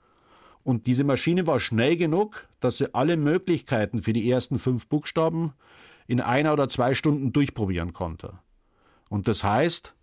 Und 0.63 0.87
diese 0.87 1.05
Maschine 1.05 1.47
war 1.47 1.59
schnell 1.59 1.97
genug, 1.97 2.47
dass 2.61 2.79
sie 2.79 2.95
alle 2.95 3.17
Möglichkeiten 3.17 4.03
für 4.03 4.13
die 4.13 4.31
ersten 4.31 4.59
fünf 4.59 4.87
Buchstaben 4.87 5.53
in 6.07 6.21
einer 6.21 6.53
oder 6.53 6.69
zwei 6.69 6.95
Stunden 6.95 7.33
durchprobieren 7.33 7.93
konnte. 7.93 8.39
Und 9.09 9.29
das 9.29 9.43
heißt, 9.45 9.95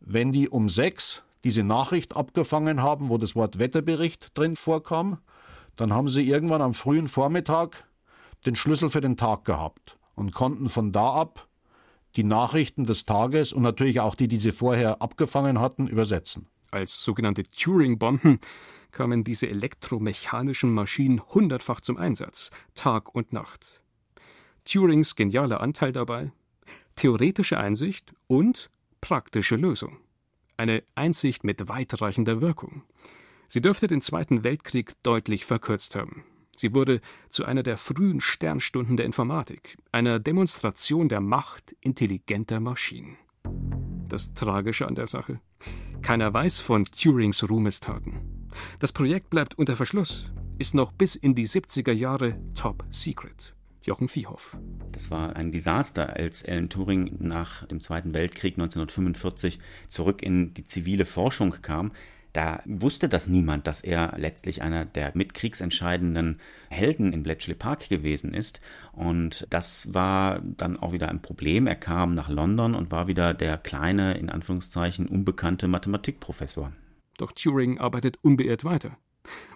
wenn 0.00 0.32
die 0.32 0.48
um 0.48 0.68
sechs 0.68 1.22
diese 1.44 1.64
Nachricht 1.64 2.16
abgefangen 2.16 2.82
haben, 2.82 3.08
wo 3.08 3.18
das 3.18 3.34
Wort 3.34 3.58
Wetterbericht 3.58 4.36
drin 4.36 4.56
vorkam, 4.56 5.18
dann 5.76 5.92
haben 5.92 6.08
sie 6.08 6.28
irgendwann 6.28 6.62
am 6.62 6.74
frühen 6.74 7.08
Vormittag 7.08 7.84
den 8.46 8.56
Schlüssel 8.56 8.90
für 8.90 9.00
den 9.00 9.16
Tag 9.16 9.44
gehabt 9.44 9.98
und 10.14 10.34
konnten 10.34 10.68
von 10.68 10.92
da 10.92 11.12
ab 11.12 11.48
die 12.16 12.24
Nachrichten 12.24 12.84
des 12.84 13.06
Tages 13.06 13.52
und 13.52 13.62
natürlich 13.62 14.00
auch 14.00 14.14
die, 14.14 14.28
die 14.28 14.38
sie 14.38 14.52
vorher 14.52 15.00
abgefangen 15.00 15.60
hatten, 15.60 15.86
übersetzen. 15.86 16.46
Als 16.70 17.02
sogenannte 17.02 17.44
Turing-Bomben 17.44 18.38
kamen 18.92 19.24
diese 19.24 19.48
elektromechanischen 19.48 20.72
Maschinen 20.72 21.20
hundertfach 21.20 21.80
zum 21.80 21.96
Einsatz, 21.96 22.50
Tag 22.74 23.14
und 23.14 23.32
Nacht. 23.32 23.82
Turings 24.64 25.16
genialer 25.16 25.60
Anteil 25.60 25.92
dabei? 25.92 26.32
Theoretische 26.94 27.58
Einsicht 27.58 28.14
und 28.26 28.70
praktische 29.00 29.56
Lösung. 29.56 29.98
Eine 30.56 30.82
Einsicht 30.94 31.42
mit 31.42 31.68
weitreichender 31.68 32.40
Wirkung. 32.40 32.82
Sie 33.48 33.60
dürfte 33.60 33.86
den 33.86 34.02
Zweiten 34.02 34.44
Weltkrieg 34.44 34.92
deutlich 35.02 35.44
verkürzt 35.44 35.96
haben. 35.96 36.24
Sie 36.54 36.74
wurde 36.74 37.00
zu 37.28 37.44
einer 37.44 37.62
der 37.62 37.76
frühen 37.76 38.20
Sternstunden 38.20 38.96
der 38.96 39.06
Informatik, 39.06 39.78
einer 39.90 40.20
Demonstration 40.20 41.08
der 41.08 41.20
Macht 41.20 41.74
intelligenter 41.80 42.60
Maschinen. 42.60 43.16
Das 44.08 44.34
Tragische 44.34 44.86
an 44.86 44.94
der 44.94 45.06
Sache? 45.06 45.40
Keiner 46.02 46.32
weiß 46.32 46.60
von 46.60 46.84
Turings 46.84 47.48
Ruhmestaten. 47.48 48.41
Das 48.78 48.92
Projekt 48.92 49.30
bleibt 49.30 49.58
unter 49.58 49.76
Verschluss, 49.76 50.30
ist 50.58 50.74
noch 50.74 50.92
bis 50.92 51.14
in 51.14 51.34
die 51.34 51.46
70er 51.46 51.92
Jahre 51.92 52.38
top 52.54 52.84
secret. 52.90 53.54
Jochen 53.84 54.08
Viehhoff. 54.08 54.56
Das 54.92 55.10
war 55.10 55.34
ein 55.34 55.50
Desaster, 55.50 56.14
als 56.14 56.44
Alan 56.44 56.68
Turing 56.68 57.16
nach 57.18 57.66
dem 57.66 57.80
Zweiten 57.80 58.14
Weltkrieg 58.14 58.54
1945 58.54 59.58
zurück 59.88 60.22
in 60.22 60.54
die 60.54 60.64
zivile 60.64 61.04
Forschung 61.04 61.56
kam. 61.62 61.92
Da 62.32 62.62
wusste 62.64 63.10
das 63.10 63.28
niemand, 63.28 63.66
dass 63.66 63.82
er 63.82 64.14
letztlich 64.16 64.62
einer 64.62 64.86
der 64.86 65.12
mit 65.14 65.34
kriegsentscheidenden 65.34 66.40
Helden 66.70 67.12
in 67.12 67.22
Bletchley 67.22 67.54
Park 67.54 67.88
gewesen 67.90 68.32
ist. 68.32 68.60
Und 68.92 69.46
das 69.50 69.92
war 69.92 70.40
dann 70.40 70.78
auch 70.78 70.92
wieder 70.92 71.08
ein 71.08 71.20
Problem. 71.20 71.66
Er 71.66 71.74
kam 71.74 72.14
nach 72.14 72.30
London 72.30 72.74
und 72.74 72.90
war 72.90 73.06
wieder 73.06 73.34
der 73.34 73.58
kleine, 73.58 74.14
in 74.14 74.30
Anführungszeichen, 74.30 75.08
unbekannte 75.08 75.68
Mathematikprofessor. 75.68 76.72
Doch 77.16 77.32
Turing 77.32 77.78
arbeitet 77.78 78.18
unbeirrt 78.22 78.64
weiter 78.64 78.98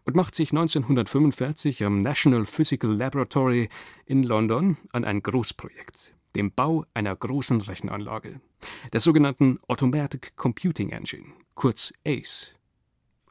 und 0.04 0.14
macht 0.14 0.34
sich 0.34 0.50
1945 0.50 1.84
am 1.84 2.00
National 2.00 2.46
Physical 2.46 2.92
Laboratory 2.92 3.68
in 4.04 4.22
London 4.22 4.76
an 4.92 5.04
ein 5.04 5.22
Großprojekt, 5.22 6.14
dem 6.34 6.52
Bau 6.52 6.84
einer 6.94 7.14
großen 7.14 7.60
Rechenanlage, 7.60 8.40
der 8.92 9.00
sogenannten 9.00 9.58
Automatic 9.68 10.36
Computing 10.36 10.90
Engine, 10.90 11.26
kurz 11.54 11.92
ACE. 12.06 12.54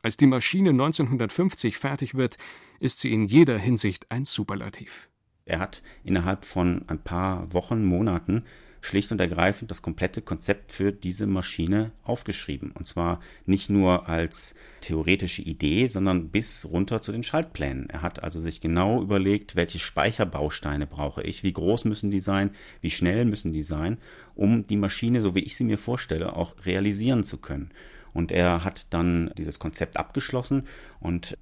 Als 0.02 0.18
die 0.18 0.28
Maschine 0.28 0.70
1950 0.70 1.78
fertig 1.78 2.16
wird, 2.16 2.38
ist 2.80 3.00
sie 3.00 3.12
in 3.12 3.26
jeder 3.26 3.58
Hinsicht 3.58 4.12
ein 4.12 4.26
Superlativ. 4.26 5.10
Er 5.46 5.60
hat 5.60 5.82
innerhalb 6.04 6.46
von 6.46 6.84
ein 6.88 7.04
paar 7.04 7.54
Wochen, 7.54 7.86
Monaten 7.86 8.44
schlicht 8.86 9.12
und 9.12 9.20
ergreifend 9.20 9.72
das 9.72 9.82
komplette 9.82 10.22
Konzept 10.22 10.72
für 10.72 10.92
diese 10.92 11.26
Maschine 11.26 11.92
aufgeschrieben. 12.04 12.72
Und 12.72 12.88
zwar 12.88 13.20
nicht 13.46 13.70
nur 13.70 14.08
als 14.08 14.56
theoretische 14.82 15.42
Idee, 15.42 15.88
sondern 15.88 16.30
bis 16.30 16.68
runter 16.70 17.02
zu 17.02 17.12
den 17.12 17.24
Schaltplänen. 17.24 17.90
Er 17.90 18.04
hat 18.04 18.24
also 18.24 18.40
sich 18.40 18.62
genau 18.62 19.02
überlegt, 19.02 19.56
welche 19.56 19.80
Speicherbausteine 19.80 20.86
brauche 20.86 21.24
ich, 21.24 21.44
wie 21.44 21.54
groß 21.54 21.86
müssen 21.86 22.12
die 22.12 22.22
sein, 22.22 22.52
wie 22.82 22.92
schnell 22.92 23.26
müssen 23.26 23.54
die 23.54 23.64
sein, 23.64 23.98
um 24.36 24.68
die 24.68 24.78
Maschine, 24.78 25.22
so 25.22 25.34
wie 25.34 25.44
ich 25.44 25.56
sie 25.56 25.64
mir 25.64 25.80
vorstelle, 25.80 26.36
auch 26.36 26.56
realisieren 26.66 27.24
zu 27.24 27.42
können. 27.42 27.72
Und 28.14 28.32
er 28.32 28.64
hat 28.64 28.94
dann 28.94 29.32
dieses 29.38 29.60
Konzept 29.60 29.98
abgeschlossen 29.98 30.68
und 31.00 31.38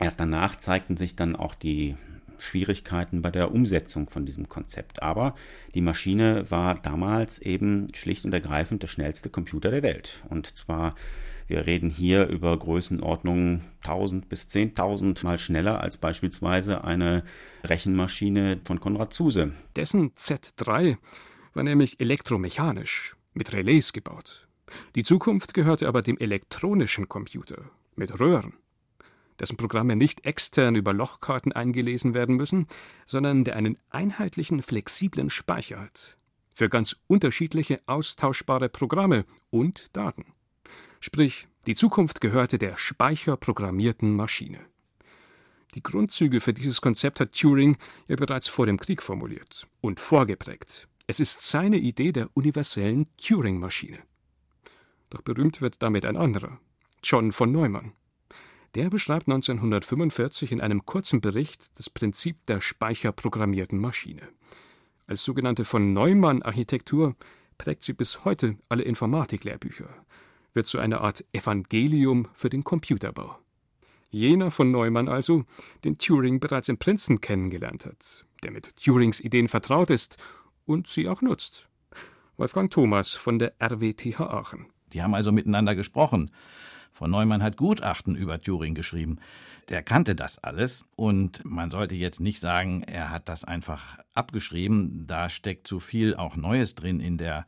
erst 0.00 0.18
danach 0.18 0.56
zeigten 0.56 0.96
sich 0.96 1.14
dann 1.14 1.36
auch 1.36 1.54
die 1.54 1.96
Schwierigkeiten 2.38 3.22
bei 3.22 3.30
der 3.30 3.52
Umsetzung 3.52 4.08
von 4.10 4.26
diesem 4.26 4.48
Konzept. 4.48 5.02
Aber 5.02 5.34
die 5.74 5.80
Maschine 5.80 6.50
war 6.50 6.74
damals 6.76 7.40
eben 7.40 7.86
schlicht 7.94 8.24
und 8.24 8.32
ergreifend 8.32 8.82
der 8.82 8.88
schnellste 8.88 9.30
Computer 9.30 9.70
der 9.70 9.82
Welt. 9.82 10.22
Und 10.28 10.56
zwar, 10.56 10.94
wir 11.46 11.66
reden 11.66 11.90
hier 11.90 12.26
über 12.28 12.56
Größenordnungen 12.56 13.62
1000 13.82 14.28
bis 14.28 14.48
10.000 14.48 15.24
mal 15.24 15.38
schneller 15.38 15.80
als 15.80 15.96
beispielsweise 15.96 16.84
eine 16.84 17.24
Rechenmaschine 17.64 18.60
von 18.64 18.80
Konrad 18.80 19.12
Zuse. 19.12 19.52
Dessen 19.76 20.12
Z3 20.12 20.96
war 21.54 21.62
nämlich 21.62 22.00
elektromechanisch 22.00 23.16
mit 23.34 23.52
Relais 23.52 23.92
gebaut. 23.92 24.48
Die 24.94 25.02
Zukunft 25.02 25.54
gehörte 25.54 25.88
aber 25.88 26.02
dem 26.02 26.18
elektronischen 26.18 27.08
Computer 27.08 27.70
mit 27.96 28.20
Röhren, 28.20 28.54
dessen 29.40 29.56
Programme 29.56 29.96
nicht 29.96 30.24
extern 30.24 30.74
über 30.74 30.92
Lochkarten 30.92 31.52
eingelesen 31.52 32.14
werden 32.14 32.36
müssen, 32.36 32.66
sondern 33.06 33.44
der 33.44 33.56
einen 33.56 33.78
einheitlichen, 33.90 34.62
flexiblen 34.62 35.30
Speicher 35.30 35.80
hat. 35.80 36.16
Für 36.54 36.68
ganz 36.68 36.96
unterschiedliche 37.06 37.80
austauschbare 37.86 38.68
Programme 38.68 39.24
und 39.50 39.96
Daten. 39.96 40.26
Sprich, 41.00 41.46
die 41.66 41.74
Zukunft 41.74 42.20
gehörte 42.20 42.58
der 42.58 42.76
speicherprogrammierten 42.76 44.14
Maschine. 44.14 44.58
Die 45.74 45.82
Grundzüge 45.82 46.40
für 46.40 46.54
dieses 46.54 46.80
Konzept 46.80 47.20
hat 47.20 47.32
Turing 47.32 47.76
ja 48.08 48.16
bereits 48.16 48.48
vor 48.48 48.66
dem 48.66 48.78
Krieg 48.78 49.02
formuliert 49.02 49.66
und 49.80 50.00
vorgeprägt. 50.00 50.88
Es 51.06 51.20
ist 51.20 51.42
seine 51.42 51.76
Idee 51.76 52.12
der 52.12 52.28
universellen 52.34 53.06
Turing-Maschine. 53.16 53.98
Doch 55.10 55.22
berühmt 55.22 55.60
wird 55.60 55.82
damit 55.82 56.04
ein 56.04 56.16
anderer, 56.16 56.58
John 57.02 57.32
von 57.32 57.52
Neumann. 57.52 57.92
Der 58.74 58.90
beschreibt 58.90 59.28
1945 59.28 60.52
in 60.52 60.60
einem 60.60 60.84
kurzen 60.84 61.20
Bericht 61.20 61.70
das 61.76 61.88
Prinzip 61.88 62.44
der 62.46 62.60
speicherprogrammierten 62.60 63.78
Maschine. 63.78 64.22
Als 65.06 65.24
sogenannte 65.24 65.64
von 65.64 65.94
Neumann-Architektur 65.94 67.16
prägt 67.56 67.82
sie 67.82 67.94
bis 67.94 68.24
heute 68.24 68.56
alle 68.68 68.82
Informatiklehrbücher, 68.82 69.88
wird 70.52 70.66
zu 70.66 70.78
einer 70.78 71.00
Art 71.00 71.24
Evangelium 71.32 72.28
für 72.34 72.50
den 72.50 72.62
Computerbau. 72.62 73.38
Jener 74.10 74.50
von 74.50 74.70
Neumann 74.70 75.08
also, 75.08 75.44
den 75.84 75.98
Turing 75.98 76.40
bereits 76.40 76.68
in 76.68 76.78
Princeton 76.78 77.20
kennengelernt 77.20 77.84
hat, 77.84 78.24
der 78.42 78.50
mit 78.50 78.76
Turings 78.76 79.20
Ideen 79.20 79.48
vertraut 79.48 79.90
ist 79.90 80.16
und 80.64 80.88
sie 80.88 81.08
auch 81.08 81.20
nutzt. 81.20 81.68
Wolfgang 82.36 82.70
Thomas 82.70 83.12
von 83.12 83.38
der 83.38 83.54
RWTH 83.60 84.20
Aachen. 84.20 84.66
Die 84.92 85.02
haben 85.02 85.14
also 85.14 85.32
miteinander 85.32 85.74
gesprochen. 85.74 86.30
Von 86.98 87.12
Neumann 87.12 87.44
hat 87.44 87.56
Gutachten 87.56 88.16
über 88.16 88.40
Turing 88.40 88.74
geschrieben. 88.74 89.20
Der 89.68 89.84
kannte 89.84 90.16
das 90.16 90.42
alles 90.42 90.84
und 90.96 91.44
man 91.44 91.70
sollte 91.70 91.94
jetzt 91.94 92.18
nicht 92.18 92.40
sagen, 92.40 92.82
er 92.82 93.10
hat 93.12 93.28
das 93.28 93.44
einfach 93.44 94.00
abgeschrieben. 94.14 95.04
Da 95.06 95.28
steckt 95.28 95.68
zu 95.68 95.78
viel 95.78 96.16
auch 96.16 96.34
Neues 96.34 96.74
drin 96.74 96.98
in 96.98 97.16
der 97.16 97.46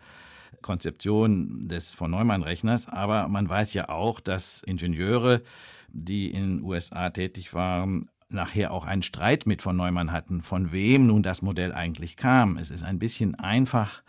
Konzeption 0.62 1.66
des 1.66 1.94
von 1.94 2.12
Neumann-Rechners. 2.12 2.88
Aber 2.88 3.26
man 3.26 3.48
weiß 3.48 3.74
ja 3.74 3.88
auch, 3.88 4.20
dass 4.20 4.62
Ingenieure, 4.62 5.42
die 5.88 6.30
in 6.30 6.58
den 6.58 6.62
USA 6.62 7.10
tätig 7.10 7.52
waren, 7.52 8.08
nachher 8.28 8.70
auch 8.70 8.84
einen 8.84 9.02
Streit 9.02 9.46
mit 9.46 9.62
von 9.62 9.76
Neumann 9.76 10.12
hatten, 10.12 10.42
von 10.42 10.70
wem 10.70 11.08
nun 11.08 11.24
das 11.24 11.42
Modell 11.42 11.72
eigentlich 11.72 12.16
kam. 12.16 12.56
Es 12.56 12.70
ist 12.70 12.84
ein 12.84 13.00
bisschen 13.00 13.34
einfach 13.34 14.04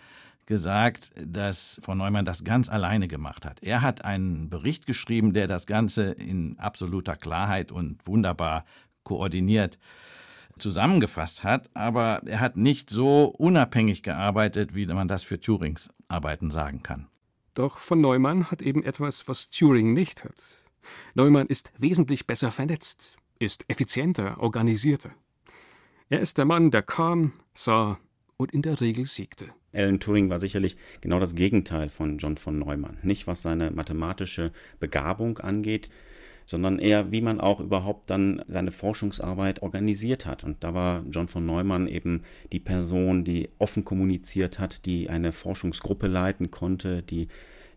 gesagt, 0.51 1.13
dass 1.15 1.79
von 1.81 1.97
Neumann 1.97 2.25
das 2.25 2.43
ganz 2.43 2.67
alleine 2.67 3.07
gemacht 3.07 3.45
hat. 3.45 3.63
Er 3.63 3.81
hat 3.81 4.03
einen 4.03 4.49
Bericht 4.49 4.85
geschrieben, 4.85 5.31
der 5.31 5.47
das 5.47 5.65
Ganze 5.65 6.11
in 6.11 6.59
absoluter 6.59 7.15
Klarheit 7.15 7.71
und 7.71 8.05
wunderbar 8.05 8.65
koordiniert 9.03 9.79
zusammengefasst 10.59 11.45
hat, 11.45 11.69
aber 11.73 12.21
er 12.25 12.41
hat 12.41 12.57
nicht 12.57 12.89
so 12.89 13.33
unabhängig 13.37 14.03
gearbeitet, 14.03 14.75
wie 14.75 14.85
man 14.87 15.07
das 15.07 15.23
für 15.23 15.39
Turings 15.39 15.89
Arbeiten 16.09 16.51
sagen 16.51 16.83
kann. 16.83 17.07
Doch 17.53 17.77
von 17.77 18.01
Neumann 18.01 18.51
hat 18.51 18.61
eben 18.61 18.83
etwas, 18.83 19.29
was 19.29 19.49
Turing 19.49 19.93
nicht 19.93 20.25
hat. 20.25 20.65
Neumann 21.13 21.47
ist 21.47 21.71
wesentlich 21.77 22.27
besser 22.27 22.51
vernetzt, 22.51 23.15
ist 23.39 23.63
effizienter, 23.69 24.41
organisierter. 24.41 25.11
Er 26.09 26.19
ist 26.19 26.37
der 26.37 26.43
Mann, 26.43 26.71
der 26.71 26.83
kam, 26.83 27.31
sah 27.53 27.97
und 28.41 28.53
in 28.53 28.61
der 28.61 28.81
Regel 28.81 29.05
siegte. 29.05 29.45
Alan 29.73 29.99
Turing 29.99 30.29
war 30.29 30.39
sicherlich 30.39 30.75
genau 30.99 31.19
das 31.19 31.35
Gegenteil 31.35 31.89
von 31.89 32.17
John 32.17 32.37
von 32.37 32.59
Neumann. 32.59 32.97
Nicht 33.03 33.27
was 33.27 33.41
seine 33.41 33.71
mathematische 33.71 34.51
Begabung 34.79 35.37
angeht, 35.37 35.89
sondern 36.45 36.79
eher, 36.79 37.11
wie 37.11 37.21
man 37.21 37.39
auch 37.39 37.59
überhaupt 37.59 38.09
dann 38.09 38.43
seine 38.47 38.71
Forschungsarbeit 38.71 39.61
organisiert 39.61 40.25
hat. 40.25 40.43
Und 40.43 40.63
da 40.63 40.73
war 40.73 41.05
John 41.09 41.27
von 41.27 41.45
Neumann 41.45 41.87
eben 41.87 42.23
die 42.51 42.59
Person, 42.59 43.23
die 43.23 43.49
offen 43.59 43.85
kommuniziert 43.85 44.59
hat, 44.59 44.85
die 44.85 45.09
eine 45.09 45.31
Forschungsgruppe 45.31 46.07
leiten 46.07 46.51
konnte, 46.51 47.03
die 47.03 47.27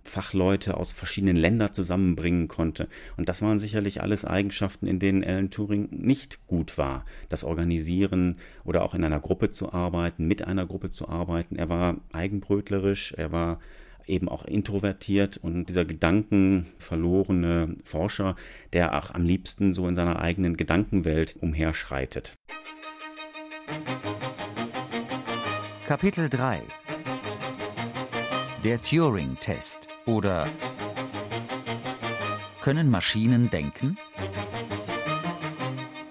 Fachleute 0.05 0.77
aus 0.77 0.93
verschiedenen 0.93 1.37
Ländern 1.37 1.73
zusammenbringen 1.73 2.47
konnte. 2.49 2.89
Und 3.17 3.29
das 3.29 3.43
waren 3.43 3.59
sicherlich 3.59 4.03
alles 4.03 4.25
Eigenschaften, 4.25 4.87
in 4.87 4.99
denen 4.99 5.25
Alan 5.25 5.51
Turing 5.51 5.89
nicht 5.91 6.47
gut 6.47 6.79
war. 6.79 7.05
Das 7.29 7.43
Organisieren 7.43 8.37
oder 8.65 8.83
auch 8.83 8.95
in 8.95 9.03
einer 9.03 9.21
Gruppe 9.21 9.51
zu 9.51 9.73
arbeiten, 9.73 10.27
mit 10.27 10.47
einer 10.47 10.67
Gruppe 10.67 10.91
zu 10.91 11.09
arbeiten. 11.09 11.57
Er 11.57 11.69
war 11.69 11.97
eigenbrötlerisch, 12.13 13.15
er 13.17 13.33
war 13.33 13.61
eben 14.07 14.29
auch 14.29 14.45
introvertiert 14.45 15.39
und 15.39 15.67
dieser 15.67 15.85
gedankenverlorene 15.85 17.77
Forscher, 17.85 18.37
der 18.73 18.99
auch 18.99 19.13
am 19.13 19.25
liebsten 19.25 19.73
so 19.73 19.89
in 19.89 19.95
seiner 19.95 20.21
eigenen 20.21 20.57
Gedankenwelt 20.57 21.37
umherschreitet. 21.41 22.35
Kapitel 25.87 26.29
3 26.29 26.63
Der 28.63 28.81
Turing-Test 28.81 29.94
oder 30.07 30.49
Können 32.61 32.91
Maschinen 32.91 33.51
denken? 33.51 33.99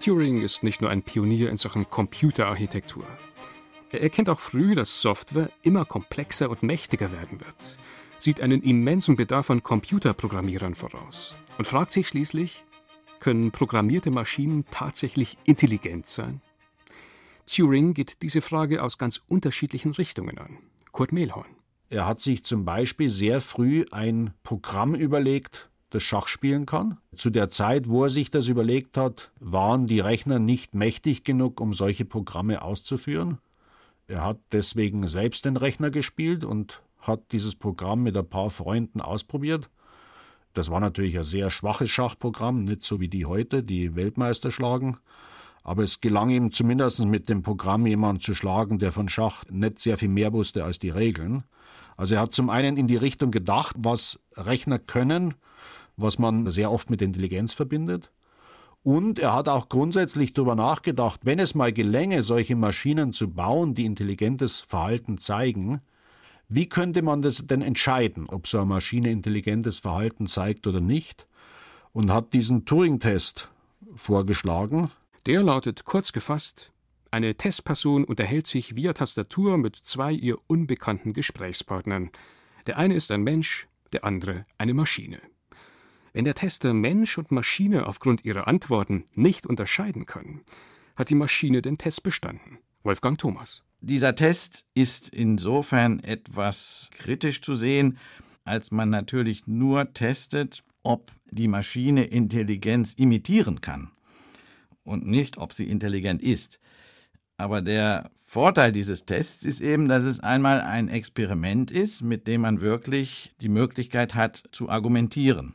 Turing 0.04 0.42
ist 0.42 0.64
nicht 0.64 0.82
nur 0.82 0.90
ein 0.90 1.02
Pionier 1.02 1.50
in 1.50 1.58
Sachen 1.58 1.90
Computerarchitektur. 1.90 3.06
Er 3.92 4.02
erkennt 4.02 4.30
auch 4.30 4.40
früh, 4.40 4.76
dass 4.76 5.02
Software 5.02 5.50
immer 5.62 5.86
komplexer 5.86 6.50
und 6.50 6.62
mächtiger 6.62 7.12
werden 7.12 7.40
wird, 7.40 7.78
sieht 8.20 8.42
einen 8.42 8.62
immensen 8.62 9.16
Bedarf 9.16 9.50
an 9.50 9.64
Computerprogrammierern 9.64 10.76
voraus 10.76 11.38
und 11.58 11.66
fragt 11.66 11.94
sich 11.94 12.08
schließlich, 12.08 12.66
können 13.20 13.52
programmierte 13.52 14.12
Maschinen 14.12 14.66
tatsächlich 14.72 15.38
intelligent 15.46 16.08
sein? 16.08 16.42
Turing 17.46 17.94
geht 17.94 18.22
diese 18.22 18.42
Frage 18.42 18.84
aus 18.84 18.98
ganz 18.98 19.22
unterschiedlichen 19.28 19.94
Richtungen 19.94 20.38
an. 20.38 20.58
Kurt 20.92 21.12
Mehlhorn. 21.12 21.63
Er 21.94 22.08
hat 22.08 22.22
sich 22.22 22.44
zum 22.44 22.66
Beispiel 22.66 23.08
sehr 23.08 23.40
früh 23.40 23.86
ein 23.92 24.34
Programm 24.42 24.96
überlegt, 24.96 25.70
das 25.92 26.02
Schach 26.02 26.26
spielen 26.26 26.66
kann. 26.66 26.98
Zu 27.16 27.30
der 27.30 27.52
Zeit, 27.52 27.88
wo 27.88 28.06
er 28.06 28.10
sich 28.10 28.32
das 28.32 28.48
überlegt 28.48 28.98
hat, 28.98 29.30
waren 29.40 29.86
die 29.86 30.00
Rechner 30.00 30.40
nicht 30.40 30.74
mächtig 30.74 31.24
genug, 31.24 31.62
um 31.62 31.76
solche 31.76 32.04
Programme 32.04 32.64
auszuführen. 32.64 33.38
Er 34.08 34.24
hat 34.24 34.40
deswegen 34.52 35.08
selbst 35.08 35.46
den 35.46 35.56
Rechner 35.56 35.92
gespielt 35.92 36.44
und 36.44 36.82
hat 37.00 37.32
dieses 37.32 37.54
Programm 37.54 38.02
mit 38.02 38.18
ein 38.18 38.28
paar 38.28 38.50
Freunden 38.50 39.00
ausprobiert. 39.00 39.70
Das 40.56 40.72
war 40.72 40.80
natürlich 40.80 41.16
ein 41.20 41.24
sehr 41.24 41.52
schwaches 41.52 41.92
Schachprogramm, 41.92 42.64
nicht 42.64 42.82
so 42.82 43.02
wie 43.02 43.08
die 43.08 43.28
heute, 43.28 43.62
die 43.62 43.96
Weltmeister 43.96 44.50
schlagen. 44.50 44.98
Aber 45.62 45.84
es 45.84 46.02
gelang 46.02 46.32
ihm 46.32 46.52
zumindest 46.52 47.06
mit 47.06 47.30
dem 47.30 47.44
Programm 47.44 47.86
jemanden 47.86 48.20
zu 48.20 48.34
schlagen, 48.34 48.80
der 48.80 48.92
von 48.92 49.10
Schach 49.10 49.44
nicht 49.52 49.78
sehr 49.78 50.00
viel 50.00 50.10
mehr 50.10 50.34
wusste 50.34 50.64
als 50.64 50.80
die 50.80 50.90
Regeln. 50.90 51.44
Also 51.98 52.16
er 52.16 52.22
hat 52.22 52.34
zum 52.34 52.50
einen 52.50 52.78
in 52.78 52.88
die 52.88 52.96
Richtung 52.96 53.32
gedacht, 53.32 53.76
was 53.80 54.20
Rechner 54.36 54.80
können, 54.80 55.34
was 55.98 56.20
man 56.20 56.50
sehr 56.50 56.72
oft 56.72 56.90
mit 56.90 57.02
Intelligenz 57.02 57.54
verbindet. 57.54 58.12
Und 58.84 59.20
er 59.20 59.34
hat 59.34 59.48
auch 59.48 59.70
grundsätzlich 59.70 60.34
darüber 60.34 60.56
nachgedacht, 60.56 61.22
wenn 61.24 61.40
es 61.40 61.56
mal 61.56 61.72
gelänge, 61.72 62.22
solche 62.22 62.56
Maschinen 62.58 63.14
zu 63.14 63.30
bauen, 63.30 63.76
die 63.76 63.86
intelligentes 63.86 64.60
Verhalten 64.60 65.18
zeigen, 65.18 65.82
wie 66.50 66.68
könnte 66.68 67.02
man 67.02 67.22
das 67.22 67.48
denn 67.48 67.62
entscheiden, 67.62 68.28
ob 68.28 68.48
so 68.48 68.58
eine 68.58 68.66
Maschine 68.66 69.10
intelligentes 69.10 69.80
Verhalten 69.80 70.28
zeigt 70.28 70.68
oder 70.68 70.82
nicht? 70.82 71.26
Und 71.94 72.12
hat 72.12 72.34
diesen 72.34 72.66
Turing-Test 72.66 73.50
vorgeschlagen. 73.96 74.92
Der 75.26 75.44
lautet 75.44 75.86
kurz 75.86 76.12
gefasst, 76.12 76.73
eine 77.14 77.36
Testperson 77.36 78.06
unterhält 78.06 78.48
sich 78.48 78.76
via 78.76 78.94
Tastatur 78.94 79.60
mit 79.60 79.76
zwei 79.76 80.12
ihr 80.12 80.40
unbekannten 80.48 81.14
Gesprächspartnern. 81.14 82.10
Der 82.66 82.80
eine 82.80 82.96
ist 82.96 83.12
ein 83.12 83.22
Mensch, 83.22 83.68
der 83.92 84.04
andere 84.04 84.48
eine 84.58 84.74
Maschine. 84.74 85.22
Wenn 86.14 86.26
der 86.26 86.34
Tester 86.34 86.74
Mensch 86.74 87.20
und 87.20 87.32
Maschine 87.32 87.86
aufgrund 87.86 88.26
ihrer 88.26 88.48
Antworten 88.48 89.06
nicht 89.14 89.46
unterscheiden 89.46 90.08
kann, 90.08 90.42
hat 90.96 91.12
die 91.12 91.16
Maschine 91.16 91.62
den 91.62 91.78
Test 91.78 92.02
bestanden. 92.02 92.58
Wolfgang 92.82 93.20
Thomas. 93.20 93.62
Dieser 93.80 94.16
Test 94.16 94.66
ist 94.74 95.10
insofern 95.10 96.00
etwas 96.00 96.90
kritisch 96.94 97.44
zu 97.44 97.54
sehen, 97.54 98.00
als 98.44 98.72
man 98.72 98.90
natürlich 98.90 99.46
nur 99.46 99.94
testet, 99.94 100.64
ob 100.82 101.12
die 101.30 101.48
Maschine 101.48 102.06
Intelligenz 102.06 102.94
imitieren 102.96 103.62
kann 103.62 103.92
und 104.84 105.06
nicht, 105.06 105.38
ob 105.38 105.54
sie 105.54 105.70
intelligent 105.70 106.24
ist. 106.24 106.60
Aber 107.38 107.62
der 107.62 108.12
Vorteil 108.26 108.72
dieses 108.72 109.06
Tests 109.06 109.46
ist 109.46 109.62
eben, 109.62 109.88
dass 109.88 110.04
es 110.04 110.20
einmal 110.20 110.62
ein 110.62 110.88
Experiment 110.88 111.72
ist, 111.72 112.02
mit 112.02 112.28
dem 112.28 112.42
man 112.42 112.62
wirklich 112.62 113.34
die 113.42 113.50
Möglichkeit 113.50 114.16
hat 114.16 114.44
zu 114.52 114.70
argumentieren. 114.70 115.54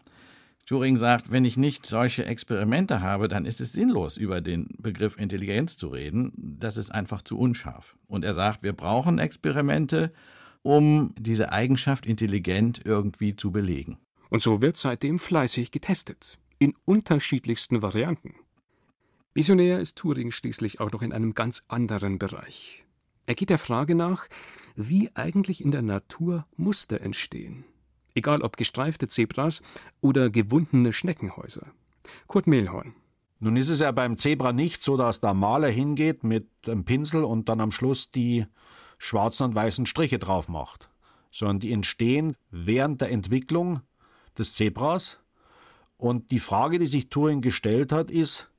Turing 0.69 0.99
sagt, 0.99 1.31
wenn 1.31 1.47
ich 1.47 1.57
nicht 1.57 1.87
solche 1.87 2.27
Experimente 2.27 3.01
habe, 3.01 3.29
dann 3.29 3.47
ist 3.47 3.61
es 3.63 3.73
sinnlos, 3.73 4.19
über 4.19 4.43
den 4.43 4.69
Begriff 4.79 5.17
Intelligenz 5.19 5.79
zu 5.79 5.89
reden. 5.89 6.31
Das 6.37 6.77
ist 6.77 6.91
einfach 6.91 7.23
zu 7.23 7.39
unscharf. 7.39 7.97
Und 8.07 8.23
er 8.23 8.35
sagt, 8.35 8.63
wir 8.63 8.75
brauchen 8.75 9.19
Experimente, 9.19 10.13
um 10.63 11.15
diese 11.19 11.53
Eigenschaft 11.53 12.05
intelligent 12.05 12.83
irgendwie 12.85 13.35
zu 13.35 13.51
belegen. 13.51 13.97
Und 14.29 14.43
so 14.43 14.61
wird 14.61 14.77
seitdem 14.77 15.19
fleißig 15.19 15.71
getestet. 15.71 16.39
In 16.59 16.75
unterschiedlichsten 16.85 17.81
Varianten. 17.81 18.35
Visionär 19.39 19.79
ist 19.79 19.95
Turing 19.95 20.33
schließlich 20.33 20.81
auch 20.81 20.91
noch 20.91 21.01
in 21.01 21.13
einem 21.13 21.33
ganz 21.33 21.63
anderen 21.69 22.19
Bereich. 22.19 22.85
Er 23.25 23.37
geht 23.37 23.51
der 23.51 23.59
Frage 23.59 23.95
nach, 23.95 24.27
wie 24.75 25.15
eigentlich 25.15 25.63
in 25.63 25.71
der 25.71 25.83
Natur 25.83 26.45
Muster 26.57 27.01
entstehen. 27.03 27.63
Egal 28.17 28.43
ob 28.43 28.57
gestreifte 28.57 29.07
Zebras 29.07 29.63
oder 30.01 30.29
gewundene 30.29 30.93
Schneckenhäuser. 30.93 31.69
Kurt 32.27 32.49
Mehlhorn. 32.49 32.97
Nun 33.39 33.57
ist 33.57 33.69
es 33.69 33.79
ja 33.79 33.93
beim 33.93 34.19
Zebra 34.19 34.53
nicht 34.53 34.83
so, 34.83 34.97
dass 34.97 35.21
der 35.21 35.35
Maler 35.35 35.71
hingeht 35.71 36.25
mit 36.25 36.49
einem 36.67 36.85
Pinsel 36.85 37.23
und 37.23 37.49
dann 37.49 37.61
am 37.61 37.71
Schluss 37.71 38.11
die 38.11 38.45
schwarzen 38.99 39.45
und 39.45 39.55
weißen 39.55 39.87
Striche 39.87 40.19
drauf 40.19 40.49
macht, 40.49 40.91
sondern 41.31 41.61
die 41.61 41.71
entstehen 41.71 42.35
während 42.51 43.03
der 43.03 43.13
Entwicklung 43.13 43.83
des 44.37 44.55
Zebras. 44.55 45.21
Und 45.97 46.33
die 46.33 46.41
Frage, 46.41 46.81
die 46.81 46.87
sich 46.87 47.09
Turing 47.09 47.41
gestellt 47.41 47.93
hat, 47.93 48.11
ist, 48.11 48.51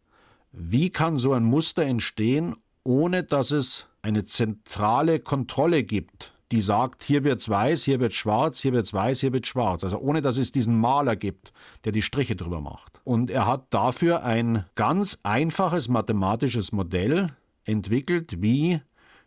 wie 0.51 0.89
kann 0.89 1.17
so 1.17 1.33
ein 1.33 1.43
Muster 1.43 1.83
entstehen, 1.83 2.55
ohne 2.83 3.23
dass 3.23 3.51
es 3.51 3.87
eine 4.01 4.25
zentrale 4.25 5.19
Kontrolle 5.19 5.83
gibt, 5.83 6.33
die 6.51 6.61
sagt, 6.61 7.03
hier 7.03 7.23
wird's 7.23 7.47
weiß, 7.47 7.83
hier 7.83 7.99
wird 7.99 8.13
schwarz, 8.13 8.59
hier 8.59 8.73
wird's 8.73 8.93
weiß, 8.93 9.19
hier 9.19 9.33
wird 9.33 9.45
schwarz. 9.45 9.83
Also 9.83 9.99
ohne 9.99 10.21
dass 10.21 10.37
es 10.37 10.51
diesen 10.51 10.79
Maler 10.79 11.15
gibt, 11.15 11.53
der 11.85 11.91
die 11.91 12.01
Striche 12.01 12.35
drüber 12.35 12.61
macht. 12.61 12.99
Und 13.03 13.29
er 13.29 13.45
hat 13.45 13.67
dafür 13.69 14.23
ein 14.23 14.65
ganz 14.75 15.19
einfaches 15.21 15.89
mathematisches 15.89 16.71
Modell 16.71 17.29
entwickelt, 17.65 18.41
wie 18.41 18.81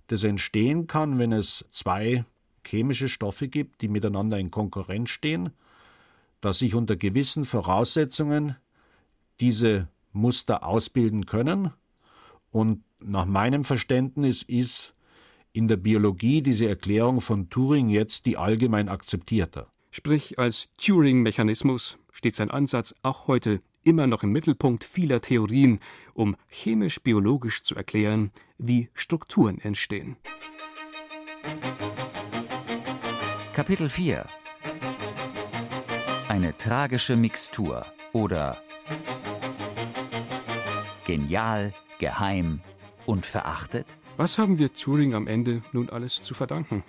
das 0.09 0.25
entstehen 0.25 0.89
kann, 0.89 1.19
wenn 1.19 1.33
es 1.33 1.65
zwei 1.71 2.25
chemische 2.67 3.09
Stoffe 3.09 3.49
gibt, 3.49 3.83
die 3.83 3.89
miteinander 3.89 4.39
in 4.39 4.51
Konkurrenz 4.51 5.11
stehen, 5.11 5.51
dass 6.41 6.59
sich 6.59 6.75
unter 6.75 6.97
gewissen 6.97 7.45
Voraussetzungen 7.45 8.57
diese 9.39 9.87
Muster 10.13 10.65
ausbilden 10.65 11.27
können. 11.27 11.73
Und 12.51 12.83
nach 13.01 13.25
meinem 13.25 13.65
Verständnis 13.65 14.43
ist 14.43 14.95
in 15.53 15.69
der 15.69 15.77
Biologie 15.77 16.43
diese 16.43 16.69
Erklärung 16.69 17.21
von 17.21 17.51
Turing 17.51 17.89
jetzt 17.89 18.27
die 18.27 18.37
allgemein 18.37 18.89
akzeptierte. 18.89 19.67
Sprich, 19.91 20.39
als 20.39 20.71
Turing-Mechanismus 20.79 21.99
steht 22.11 22.35
sein 22.35 22.51
Ansatz 22.51 22.95
auch 23.03 23.27
heute 23.27 23.61
immer 23.85 24.07
noch 24.07 24.23
im 24.23 24.33
Mittelpunkt 24.33 24.85
vieler 24.85 25.21
Theorien, 25.21 25.81
um 26.15 26.37
chemisch-biologisch 26.49 27.63
zu 27.63 27.75
erklären, 27.75 28.31
wie 28.59 28.89
Strukturen 28.95 29.59
entstehen. 29.59 30.17
Kapitel 33.53 33.91
4 33.91 34.27
Eine 36.29 36.57
tragische 36.57 37.17
Mixtur 37.17 37.85
oder 38.13 38.63
Genial, 41.13 41.75
geheim 41.99 42.63
und 43.05 43.27
verachtet? 43.27 43.87
Was 44.17 44.39
haben 44.39 44.59
wir 44.59 44.73
Turing 44.73 45.13
am 45.13 45.27
Ende 45.27 45.61
nun 45.73 45.91
alles 45.91 46.23
zu 46.23 46.33
verdanken? 46.33 46.85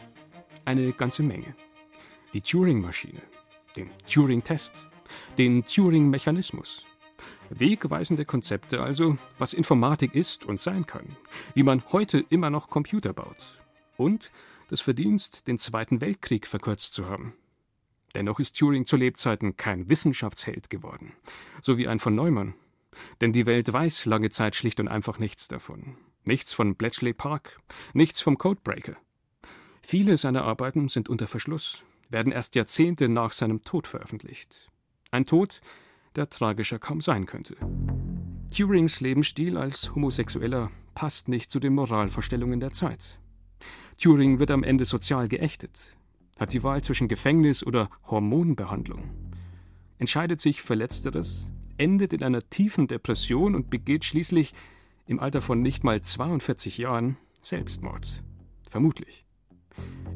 Eine 0.63 0.93
ganze 0.93 1.23
Menge. 1.23 1.53
Die 2.31 2.39
Turing-Maschine, 2.39 3.21
den 3.75 3.89
Turing-Test, 4.07 4.86
den 5.38 5.65
Turing-Mechanismus. 5.65 6.86
Wegweisende 7.49 8.23
Konzepte 8.23 8.81
also, 8.81 9.17
was 9.39 9.51
Informatik 9.51 10.15
ist 10.15 10.45
und 10.45 10.62
sein 10.62 10.86
kann, 10.86 11.17
wie 11.53 11.63
man 11.63 11.83
heute 11.91 12.23
immer 12.29 12.49
noch 12.49 12.69
Computer 12.69 13.12
baut. 13.12 13.62
Und 13.97 14.31
das 14.69 14.79
Verdienst, 14.79 15.47
den 15.47 15.59
Zweiten 15.59 15.99
Weltkrieg 15.99 16.47
verkürzt 16.47 16.93
zu 16.93 17.09
haben. 17.09 17.33
Dennoch 18.15 18.39
ist 18.39 18.57
Turing 18.57 18.86
zu 18.86 18.95
Lebzeiten 18.95 19.57
kein 19.57 19.89
Wissenschaftsheld 19.89 20.69
geworden, 20.69 21.12
so 21.62 21.77
wie 21.77 21.89
ein 21.89 21.99
von 21.99 22.15
Neumann. 22.15 22.53
Denn 23.21 23.34
die 23.34 23.45
Welt 23.45 23.71
weiß 23.71 24.06
lange 24.06 24.29
Zeit 24.29 24.56
schlicht 24.56 24.79
und 24.79 24.88
einfach 24.88 25.19
nichts 25.19 25.47
davon. 25.47 25.97
Nichts 26.25 26.53
von 26.53 26.75
Bletchley 26.75 27.13
Park, 27.13 27.60
nichts 27.93 28.21
vom 28.21 28.38
Codebreaker. 28.38 28.95
Viele 29.82 30.17
seiner 30.17 30.45
Arbeiten 30.45 30.88
sind 30.88 31.10
unter 31.10 31.27
Verschluss, 31.27 31.84
werden 32.10 32.32
erst 32.32 32.56
Jahrzehnte 32.56 33.10
nach 33.10 33.34
seinem 33.34 33.63
Tod 33.63 33.88
veröffentlicht. 33.88 34.69
Ein 35.12 35.25
Tod, 35.25 35.62
der 36.15 36.29
tragischer 36.29 36.79
kaum 36.79 37.01
sein 37.01 37.25
könnte. 37.25 37.56
Turings 38.56 39.01
Lebensstil 39.01 39.58
als 39.58 39.93
Homosexueller 39.93 40.71
passt 40.95 41.27
nicht 41.27 41.51
zu 41.51 41.60
den 41.60 41.73
Moralvorstellungen 41.73 42.60
der 42.60 42.71
Zeit. 42.71 43.19
Turing 43.97 44.39
wird 44.39 44.51
am 44.51 44.63
Ende 44.63 44.86
sozial 44.86 45.27
geächtet, 45.27 45.95
hat 46.39 46.53
die 46.53 46.63
Wahl 46.63 46.84
zwischen 46.84 47.08
Gefängnis 47.08 47.65
oder 47.65 47.89
Hormonbehandlung, 48.08 49.10
entscheidet 49.97 50.39
sich 50.39 50.62
für 50.62 50.75
Letzteres, 50.75 51.51
endet 51.77 52.13
in 52.13 52.23
einer 52.23 52.41
tiefen 52.49 52.88
Depression 52.88 53.55
und 53.55 53.69
begeht 53.69 54.05
schließlich 54.05 54.53
im 55.05 55.19
Alter 55.19 55.41
von 55.41 55.62
nicht 55.62 55.83
mal 55.83 56.01
42 56.01 56.77
Jahren 56.77 57.17
Selbstmord. 57.41 58.23
Vermutlich. 58.69 59.25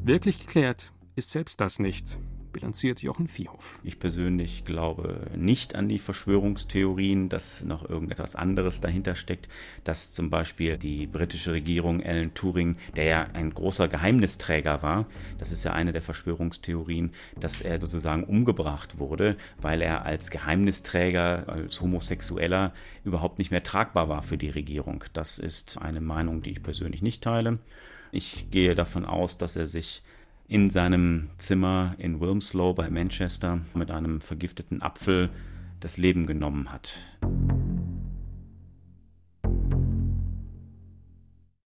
Wirklich 0.02 0.40
geklärt 0.40 0.92
ist 1.16 1.30
selbst 1.30 1.60
das 1.60 1.78
nicht, 1.78 2.18
bilanziert 2.58 3.00
Jochen 3.02 3.28
Viehhoff. 3.28 3.78
Ich 3.84 4.00
persönlich 4.00 4.64
glaube 4.64 5.28
nicht 5.36 5.76
an 5.76 5.88
die 5.88 6.00
Verschwörungstheorien, 6.00 7.28
dass 7.28 7.62
noch 7.62 7.88
irgendetwas 7.88 8.34
anderes 8.34 8.80
dahinter 8.80 9.14
steckt, 9.14 9.48
dass 9.84 10.12
zum 10.12 10.28
Beispiel 10.28 10.76
die 10.76 11.06
britische 11.06 11.52
Regierung 11.52 12.02
Alan 12.02 12.34
Turing, 12.34 12.76
der 12.96 13.04
ja 13.04 13.26
ein 13.32 13.54
großer 13.54 13.86
Geheimnisträger 13.86 14.82
war, 14.82 15.06
das 15.38 15.52
ist 15.52 15.62
ja 15.62 15.72
eine 15.72 15.92
der 15.92 16.02
Verschwörungstheorien, 16.02 17.12
dass 17.38 17.60
er 17.60 17.80
sozusagen 17.80 18.24
umgebracht 18.24 18.98
wurde, 18.98 19.36
weil 19.60 19.80
er 19.80 20.04
als 20.04 20.32
Geheimnisträger, 20.32 21.44
als 21.48 21.80
Homosexueller 21.80 22.72
überhaupt 23.04 23.38
nicht 23.38 23.52
mehr 23.52 23.62
tragbar 23.62 24.08
war 24.08 24.22
für 24.22 24.36
die 24.36 24.50
Regierung. 24.50 25.04
Das 25.12 25.38
ist 25.38 25.78
eine 25.80 26.00
Meinung, 26.00 26.42
die 26.42 26.50
ich 26.50 26.62
persönlich 26.64 27.02
nicht 27.02 27.22
teile. 27.22 27.60
Ich 28.10 28.50
gehe 28.50 28.74
davon 28.74 29.04
aus, 29.04 29.38
dass 29.38 29.54
er 29.54 29.68
sich 29.68 30.02
in 30.48 30.70
seinem 30.70 31.28
Zimmer 31.36 31.94
in 31.98 32.20
Wilmslow 32.20 32.72
bei 32.72 32.88
Manchester 32.88 33.60
mit 33.74 33.90
einem 33.90 34.22
vergifteten 34.22 34.80
Apfel 34.80 35.28
das 35.78 35.98
Leben 35.98 36.26
genommen 36.26 36.72
hat. 36.72 36.94